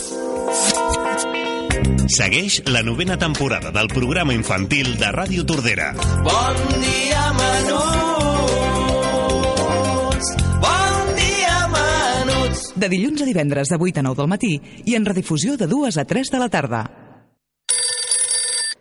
Segueix 2.17 2.63
la 2.73 2.81
novena 2.81 3.21
temporada 3.21 3.69
del 3.69 3.93
programa 3.93 4.33
infantil 4.33 4.95
de 4.97 5.13
Ràdio 5.13 5.45
Tordera. 5.45 5.93
Bon 6.25 6.65
dia, 6.81 7.29
menuts. 7.37 8.32
De 12.75 12.89
dilluns 12.89 13.21
a 13.21 13.25
divendres 13.29 13.69
de 13.69 13.77
8 13.77 14.01
a 14.01 14.03
9 14.09 14.17
del 14.23 14.29
matí 14.31 14.53
i 14.85 14.95
en 14.97 15.05
redifusió 15.05 15.57
de 15.57 15.67
2 15.69 15.97
a 16.01 16.05
3 16.09 16.31
de 16.33 16.39
la 16.41 16.49
tarda. 16.49 16.83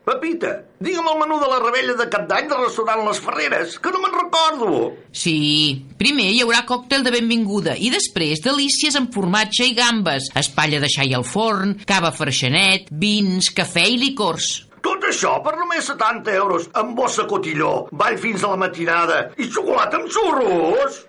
Pepita, 0.02 0.64
digue'm 0.82 1.06
el 1.12 1.18
menú 1.20 1.36
de 1.38 1.46
la 1.46 1.60
rebella 1.62 1.94
de 1.94 2.08
cap 2.10 2.24
d'any 2.26 2.48
del 2.50 2.64
restaurant 2.64 3.04
Les 3.06 3.20
Ferreres, 3.22 3.76
que 3.78 3.92
no 3.94 4.00
me'n 4.02 4.16
recordo. 4.16 4.80
Sí, 5.14 5.84
primer 6.00 6.32
hi 6.32 6.40
haurà 6.42 6.64
còctel 6.66 7.04
de 7.06 7.12
benvinguda 7.14 7.76
i 7.78 7.92
després 7.92 8.42
delícies 8.42 8.98
amb 8.98 9.12
formatge 9.14 9.68
i 9.68 9.76
gambes, 9.78 10.32
espatlla 10.34 10.80
de 10.82 10.90
xai 10.90 11.14
al 11.14 11.28
forn, 11.28 11.76
cava 11.86 12.10
freixenet, 12.16 12.90
vins, 12.90 13.52
cafè 13.54 13.86
i 13.92 14.00
licors. 14.00 14.50
Tot 14.82 15.04
això 15.06 15.36
per 15.44 15.52
només 15.60 15.86
70 15.86 16.34
euros, 16.34 16.66
amb 16.74 16.96
bossa 16.98 17.28
cotilló, 17.30 17.84
ball 17.94 18.18
fins 18.18 18.42
a 18.42 18.56
la 18.56 18.58
matinada 18.64 19.20
i 19.38 19.46
xocolata 19.46 20.00
amb 20.00 20.10
xurros. 20.10 21.04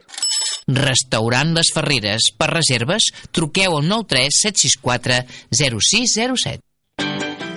Restaurant 0.76 1.54
Les 1.56 1.72
Ferreres. 1.76 2.30
Per 2.38 2.50
reserves, 2.52 3.12
truqueu 3.32 3.78
al 3.80 3.88
93 3.88 4.44
764 4.48 5.24
0607. 5.54 6.62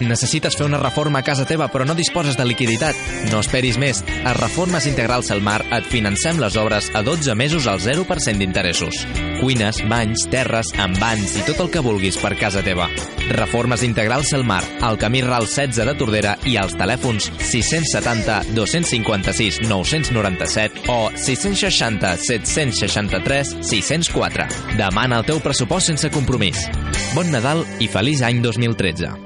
Necessites 0.01 0.57
fer 0.59 0.67
una 0.67 0.79
reforma 0.79 1.21
a 1.21 1.25
casa 1.25 1.47
teva 1.49 1.69
però 1.73 1.87
no 1.89 1.95
disposes 1.97 2.37
de 2.37 2.45
liquiditat? 2.45 2.97
No 3.31 3.41
esperis 3.41 3.79
més. 3.81 4.03
A 4.29 4.35
Reformes 4.37 4.87
Integrals 4.91 5.31
Salmar 5.33 5.63
et 5.73 5.89
financem 5.89 6.41
les 6.43 6.57
obres 6.61 6.91
a 6.95 7.03
12 7.07 7.35
mesos 7.35 7.67
al 7.67 7.81
0% 7.81 8.37
d'interessos. 8.37 9.05
Cuines, 9.41 9.81
banys, 9.89 10.27
terres, 10.33 10.73
envans 10.77 11.37
i 11.41 11.45
tot 11.49 11.65
el 11.65 11.71
que 11.73 11.85
vulguis 11.85 12.21
per 12.21 12.35
casa 12.37 12.63
teva. 12.67 12.89
Reformes 13.33 13.83
Integrals 13.83 14.31
Salmar, 14.31 14.63
al 14.85 15.01
camí 15.01 15.23
Ral 15.25 15.49
16 15.49 15.85
de 15.89 15.97
Tordera 15.99 16.37
i 16.47 16.57
als 16.61 16.77
telèfons 16.79 17.31
670 17.41 18.53
256 18.55 19.63
997 19.67 20.87
o 20.93 21.11
660 21.11 22.17
763 22.23 23.57
604. 23.63 24.51
Demana 24.77 25.23
el 25.23 25.29
teu 25.29 25.41
pressupost 25.41 25.93
sense 25.93 26.13
compromís. 26.13 26.69
Bon 27.17 27.31
Nadal 27.33 27.65
i 27.81 27.89
feliç 27.91 28.25
any 28.27 28.45
2013. 28.45 29.26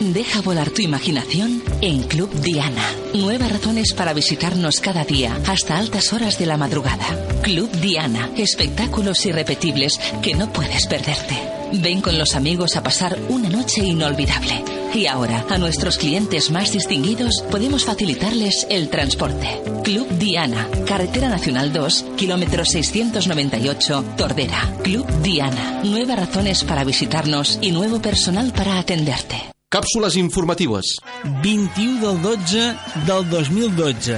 Deja 0.00 0.40
volar 0.42 0.70
tu 0.70 0.80
imaginación 0.80 1.60
en 1.80 2.04
Club 2.04 2.32
Diana. 2.40 2.84
Nuevas 3.14 3.50
razones 3.50 3.92
para 3.94 4.12
visitarnos 4.12 4.78
cada 4.78 5.04
día 5.04 5.36
hasta 5.46 5.76
altas 5.76 6.12
horas 6.12 6.38
de 6.38 6.46
la 6.46 6.56
madrugada. 6.56 7.06
Club 7.42 7.68
Diana. 7.80 8.30
Espectáculos 8.36 9.26
irrepetibles 9.26 9.98
que 10.22 10.34
no 10.36 10.52
puedes 10.52 10.86
perderte. 10.86 11.36
Ven 11.72 12.00
con 12.00 12.16
los 12.16 12.36
amigos 12.36 12.76
a 12.76 12.82
pasar 12.82 13.18
una 13.28 13.48
noche 13.48 13.84
inolvidable. 13.84 14.62
Y 14.94 15.06
ahora, 15.06 15.44
a 15.50 15.58
nuestros 15.58 15.98
clientes 15.98 16.50
más 16.50 16.72
distinguidos 16.72 17.42
podemos 17.50 17.84
facilitarles 17.84 18.68
el 18.70 18.90
transporte. 18.90 19.60
Club 19.82 20.08
Diana, 20.16 20.68
Carretera 20.86 21.28
Nacional 21.28 21.72
2, 21.72 22.06
kilómetro 22.16 22.64
698, 22.64 24.04
Tordera. 24.16 24.74
Club 24.84 25.06
Diana. 25.22 25.82
Nuevas 25.82 26.18
razones 26.20 26.62
para 26.62 26.84
visitarnos 26.84 27.58
y 27.60 27.72
nuevo 27.72 28.00
personal 28.00 28.52
para 28.52 28.78
atenderte. 28.78 29.57
Càpsules 29.68 30.14
informatives. 30.16 30.94
21 31.42 32.00
del 32.00 32.22
12 32.22 32.60
del 33.04 33.26
2012. 33.28 34.16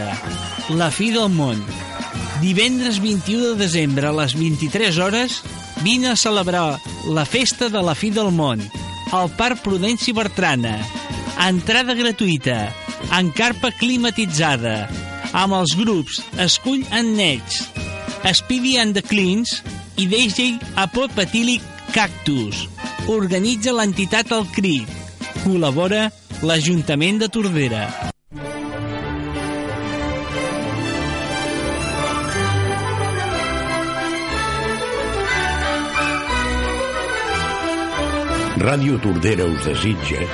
La 0.78 0.92
fi 0.94 1.08
del 1.10 1.26
món. 1.34 1.58
Divendres 2.38 3.00
21 3.02 3.48
de 3.48 3.56
desembre 3.64 4.06
a 4.06 4.12
les 4.14 4.36
23 4.38 5.00
hores 5.02 5.40
vine 5.82 6.12
a 6.12 6.14
celebrar 6.14 6.78
la 7.16 7.24
festa 7.26 7.66
de 7.66 7.82
la 7.82 7.96
fi 7.98 8.12
del 8.14 8.30
món 8.30 8.62
al 9.10 9.32
Parc 9.34 9.64
Prudenci 9.64 10.14
Bertrana. 10.14 10.76
Entrada 11.48 11.98
gratuïta, 11.98 12.60
en 13.18 13.34
carpa 13.34 13.72
climatitzada, 13.74 14.86
amb 15.34 15.58
els 15.58 15.74
grups 15.74 16.22
Escull 16.46 16.86
and 16.94 17.18
Nets, 17.18 17.64
Speedy 18.38 18.78
and 18.78 18.94
the 18.94 19.02
Cleans 19.02 19.64
i 19.98 20.06
DJ 20.06 20.62
Apopatílic 20.78 21.66
Cactus. 21.90 22.68
Organitza 23.10 23.74
l'entitat 23.74 24.30
El 24.30 24.46
Crit. 24.54 24.99
Col·labora 25.40 26.02
l'Ajuntament 26.44 27.20
de 27.22 27.28
Tordera. 27.32 27.84
Ràdio 38.60 39.00
Tordera 39.00 39.48
us 39.48 39.64
desitja 39.64 40.28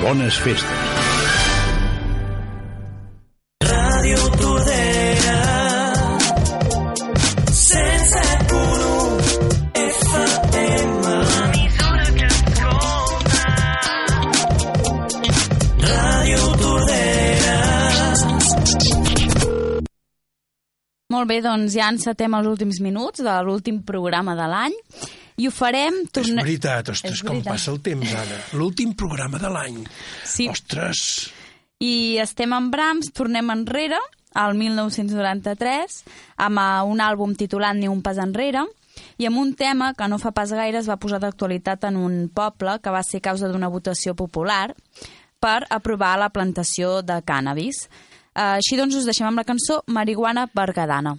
bones 0.00 0.40
festes. 0.40 1.01
Molt 21.22 21.30
bé, 21.30 21.36
doncs 21.38 21.76
ja 21.78 21.86
encetem 21.86 22.34
els 22.34 22.48
últims 22.50 22.80
minuts 22.82 23.20
de 23.22 23.32
l'últim 23.46 23.76
programa 23.86 24.32
de 24.34 24.46
l'any 24.50 24.72
i 25.38 25.46
ho 25.46 25.52
farem... 25.54 26.00
És 26.02 26.10
torna- 26.18 26.42
veritat, 26.42 26.88
ostres, 26.90 27.12
És 27.14 27.22
com 27.22 27.36
veritat. 27.36 27.52
passa 27.52 27.70
el 27.70 27.78
temps 27.78 28.14
ara. 28.18 28.38
L'últim 28.58 28.90
programa 28.98 29.38
de 29.38 29.52
l'any. 29.54 29.76
Sí. 30.26 30.48
Ostres, 30.50 31.30
I 31.78 32.18
estem 32.18 32.50
en 32.58 32.72
Brahms, 32.74 33.12
tornem 33.14 33.54
enrere, 33.54 34.00
al 34.34 34.58
1993, 34.58 36.02
amb 36.42 36.58
eh, 36.58 36.68
un 36.90 37.06
àlbum 37.06 37.36
titulat 37.38 37.78
Ni 37.78 37.86
un 37.86 38.02
pas 38.02 38.18
enrere, 38.18 38.66
i 39.22 39.30
amb 39.30 39.38
un 39.38 39.54
tema 39.54 39.92
que 39.94 40.08
no 40.10 40.18
fa 40.18 40.34
pas 40.34 40.50
gaire 40.50 40.82
es 40.82 40.90
va 40.90 40.98
posar 40.98 41.22
d'actualitat 41.22 41.86
en 41.86 42.02
un 42.02 42.24
poble 42.34 42.80
que 42.82 42.90
va 42.90 43.06
ser 43.06 43.22
causa 43.22 43.46
d'una 43.46 43.70
votació 43.70 44.16
popular 44.18 44.72
per 45.38 45.60
aprovar 45.70 46.16
la 46.18 46.32
plantació 46.34 46.98
de 47.06 47.22
cànnabis. 47.22 47.86
Eh, 48.34 48.56
Així 48.58 48.78
doncs 48.80 48.96
us 48.96 49.04
deixem 49.08 49.26
amb 49.28 49.42
la 49.42 49.44
cançó 49.44 49.82
Marihuana 49.86 50.48
Bergadana. 50.54 51.16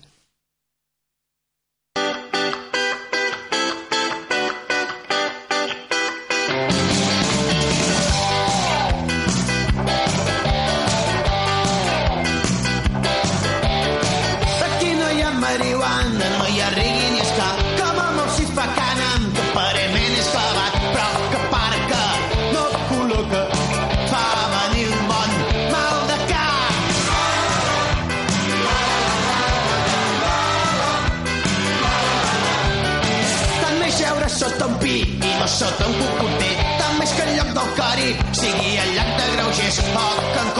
Sota 35.47 35.87
un 35.87 35.95
cocoter. 35.99 36.53
Tant 36.79 36.97
més 36.99 37.13
que 37.17 37.25
en 37.27 37.35
lloc 37.37 37.53
del 37.57 37.71
cari 37.79 38.09
sigui 38.39 38.77
el 38.85 38.93
llac 38.95 39.13
de 39.19 39.29
Greugers 39.35 39.79
o 39.83 40.07
que 40.33 40.52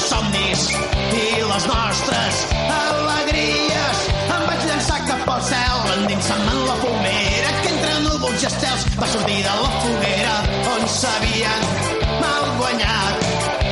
nostres 0.00 0.08
somnis 0.08 0.70
i 1.12 1.42
les 1.42 1.66
nostres 1.66 2.38
alegries. 2.76 4.02
Em 4.34 4.44
vaig 4.48 4.64
llançar 4.68 5.00
cap 5.06 5.28
al 5.28 5.42
cel, 5.44 5.80
endinsant-me 5.96 6.52
en 6.52 6.62
la 6.68 6.76
fumera 6.82 7.54
que 7.62 7.72
entre 7.74 7.96
núvols 8.06 8.42
i 8.42 8.50
estels 8.50 8.86
va 9.00 9.10
sortir 9.14 9.42
de 9.44 9.56
la 9.62 9.72
foguera 9.84 10.36
on 10.76 10.86
s'havien 10.98 11.66
mal 12.20 12.54
guanyat 12.60 13.26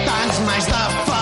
tants 0.08 0.42
mais 0.48 0.66
de 0.66 0.82
felicitat. 0.82 1.17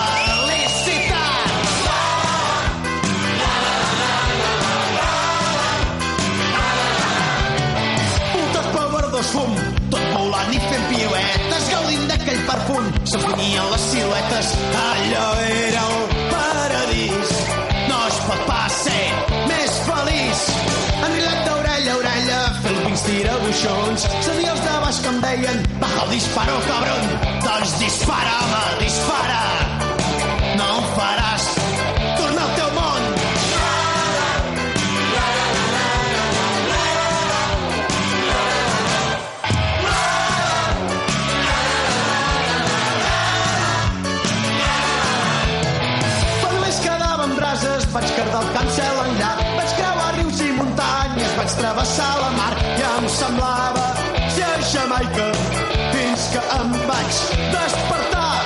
Se'ns 12.77 13.23
venien 13.25 13.69
les 13.71 13.85
siluetes, 13.91 14.49
allò 14.81 15.27
era 15.49 15.83
el 15.89 16.11
paradís. 16.29 17.31
No 17.89 17.97
es 18.05 18.17
pot 18.27 18.43
pas 18.49 18.75
ser 18.83 19.05
més 19.49 19.77
feliç. 19.87 20.43
Enrilat 21.07 21.39
d'orella 21.47 21.95
a 21.95 21.99
orella, 22.03 22.41
fent 22.65 22.81
pins 22.85 23.05
tirabuixons. 23.07 24.09
Els 24.21 24.65
de 24.67 24.75
baix 24.85 24.99
com 25.07 25.21
deien, 25.25 25.63
baja 25.81 26.03
el 26.05 26.13
disparo, 26.13 26.59
cabron. 26.67 27.15
Doncs 27.47 27.79
dispara, 27.81 28.35
home, 28.43 28.65
dispara. 28.83 29.41
No 30.61 30.69
em 30.75 30.93
faràs 30.99 31.26
vaig 51.47 51.59
travessar 51.59 52.13
la 52.19 52.29
mar 52.35 52.53
i 52.59 52.81
em 52.85 53.05
semblava 53.07 53.83
ser 54.35 54.55
Jamaica 54.71 55.27
fins 55.93 56.25
que 56.33 56.41
em 56.57 56.73
vaig 56.89 57.19
despertar. 57.53 58.41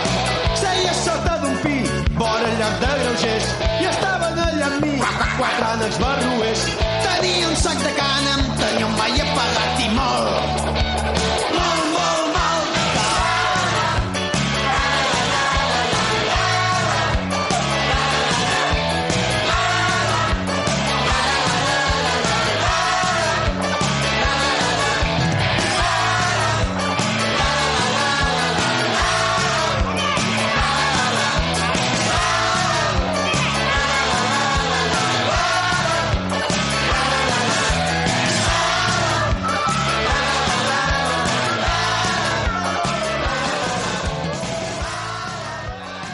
Seia 0.61 0.93
sota 0.99 1.39
d'un 1.41 1.55
pi, 1.63 1.79
vora 2.19 2.51
el 2.51 2.59
llac 2.59 2.77
de 2.83 2.91
Greugers 3.01 3.49
i 3.79 3.89
estaven 3.93 4.41
allà 4.45 4.69
amb 4.69 4.85
mi 4.85 4.93
quatre 5.39 5.65
ànecs 5.71 5.97
barruers. 6.03 6.67
Tenia 7.07 7.49
un 7.49 7.57
sac 7.63 7.81
de 7.87 7.95
cànem, 7.97 8.45
tenia 8.61 8.85
un 8.91 8.97
ball 8.99 9.21
apagat 9.25 9.81
i 9.87 9.89
molt, 9.97 10.60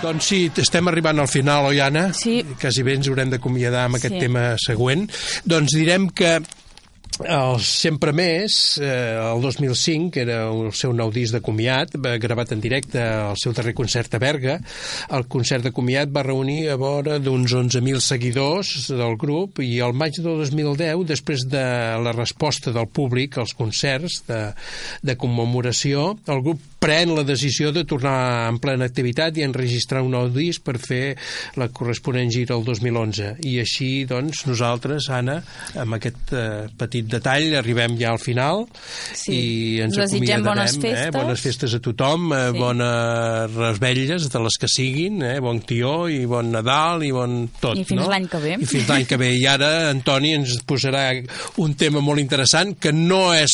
Doncs 0.08 0.24
sí, 0.30 0.38
estem 0.64 0.88
arribant 0.88 1.20
al 1.20 1.28
final, 1.28 1.66
oi, 1.68 1.82
Anna? 1.84 2.06
Sí. 2.16 2.38
Quasi 2.62 2.84
bé 2.88 2.94
ens 2.96 3.10
haurem 3.12 3.34
d'acomiadar 3.34 3.82
amb 3.90 3.98
aquest 4.00 4.14
Sí. 4.16 4.22
tema 4.24 4.44
següent. 4.64 5.10
Doncs 5.44 5.74
direm 5.76 6.08
que 6.16 6.38
el 7.26 7.60
Sempre 7.64 8.12
Més, 8.14 8.78
eh, 8.78 9.18
el 9.18 9.42
2005, 9.42 10.12
que 10.14 10.22
era 10.22 10.44
el 10.52 10.72
seu 10.78 10.94
nou 10.94 11.10
disc 11.14 11.34
de 11.34 11.42
comiat, 11.42 11.96
va 12.04 12.16
gravat 12.22 12.52
en 12.54 12.62
directe 12.62 13.02
al 13.02 13.38
seu 13.42 13.56
darrer 13.58 13.74
concert 13.78 14.14
a 14.14 14.22
Berga. 14.22 14.58
El 15.18 15.28
concert 15.32 15.66
de 15.66 15.74
comiat 15.74 16.12
va 16.14 16.26
reunir 16.28 16.70
a 16.70 16.78
vora 16.78 17.18
d'uns 17.20 17.56
11.000 17.58 18.04
seguidors 18.04 18.90
del 18.94 19.18
grup 19.18 19.62
i 19.66 19.80
al 19.82 19.96
maig 19.98 20.20
del 20.22 20.44
2010, 20.44 21.06
després 21.10 21.48
de 21.50 21.66
la 22.04 22.14
resposta 22.14 22.74
del 22.76 22.88
públic 22.88 23.38
als 23.38 23.56
concerts 23.58 24.22
de, 24.28 24.42
de 25.02 25.18
commemoració, 25.18 26.14
el 26.28 26.44
grup 26.46 26.62
pren 26.80 27.16
la 27.16 27.24
decisió 27.26 27.72
de 27.74 27.84
tornar 27.90 28.48
en 28.52 28.60
plena 28.62 28.86
activitat 28.86 29.38
i 29.38 29.46
enregistrar 29.46 30.04
un 30.06 30.14
nou 30.14 30.30
disc 30.34 30.62
per 30.66 30.78
fer 30.82 31.18
la 31.58 31.70
corresponent 31.74 32.30
gira 32.34 32.56
el 32.58 32.66
2011. 32.68 33.34
I 33.50 33.58
així, 33.64 33.90
doncs, 34.10 34.46
nosaltres, 34.50 35.10
Anna, 35.14 35.40
amb 35.78 35.98
aquest 35.98 36.34
eh, 36.38 36.68
petit 36.78 37.07
detall, 37.12 37.56
arribem 37.60 37.98
ja 38.00 38.12
al 38.12 38.20
final 38.20 38.66
Sí. 39.14 39.32
i 39.34 39.82
ens 39.82 39.96
desitgem 39.96 40.42
acomiadarem. 40.44 40.46
bones 40.46 40.76
Eh? 40.78 40.82
festes. 40.82 41.12
Bones 41.16 41.42
festes 41.42 41.74
a 41.74 41.80
tothom, 41.80 42.28
eh? 42.34 42.52
Sí. 42.52 42.58
bones 42.60 43.52
revetlles 43.56 44.30
de 44.32 44.40
les 44.44 44.58
que 44.60 44.68
siguin, 44.68 45.22
eh? 45.24 45.40
bon 45.40 45.62
tió 45.62 46.08
i 46.10 46.26
bon 46.26 46.52
Nadal 46.52 47.04
i 47.04 47.12
bon 47.12 47.50
tot. 47.60 47.78
I 47.78 47.84
fins 47.88 48.02
no? 48.02 48.10
l'any 48.10 48.28
que 48.28 48.38
ve. 48.44 48.56
I 48.60 48.66
fins 48.66 48.88
l'any 48.88 49.06
que 49.06 49.18
ve. 49.18 49.32
I 49.38 49.46
ara, 49.48 49.90
Antoni, 49.90 50.34
ens 50.38 50.58
posarà 50.68 51.10
un 51.58 51.76
tema 51.76 52.00
molt 52.02 52.20
interessant 52.20 52.76
que 52.80 52.92
no 52.94 53.34
és 53.34 53.52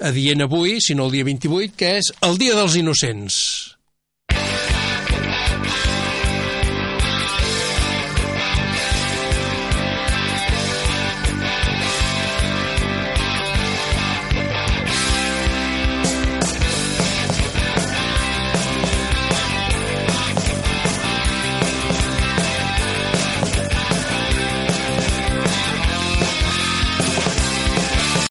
adient 0.00 0.42
avui, 0.42 0.80
sinó 0.80 1.06
el 1.06 1.12
dia 1.12 1.24
28, 1.24 1.72
que 1.76 1.96
és 1.98 2.12
el 2.22 2.38
Dia 2.38 2.54
dels 2.54 2.76
Innocents. 2.76 3.74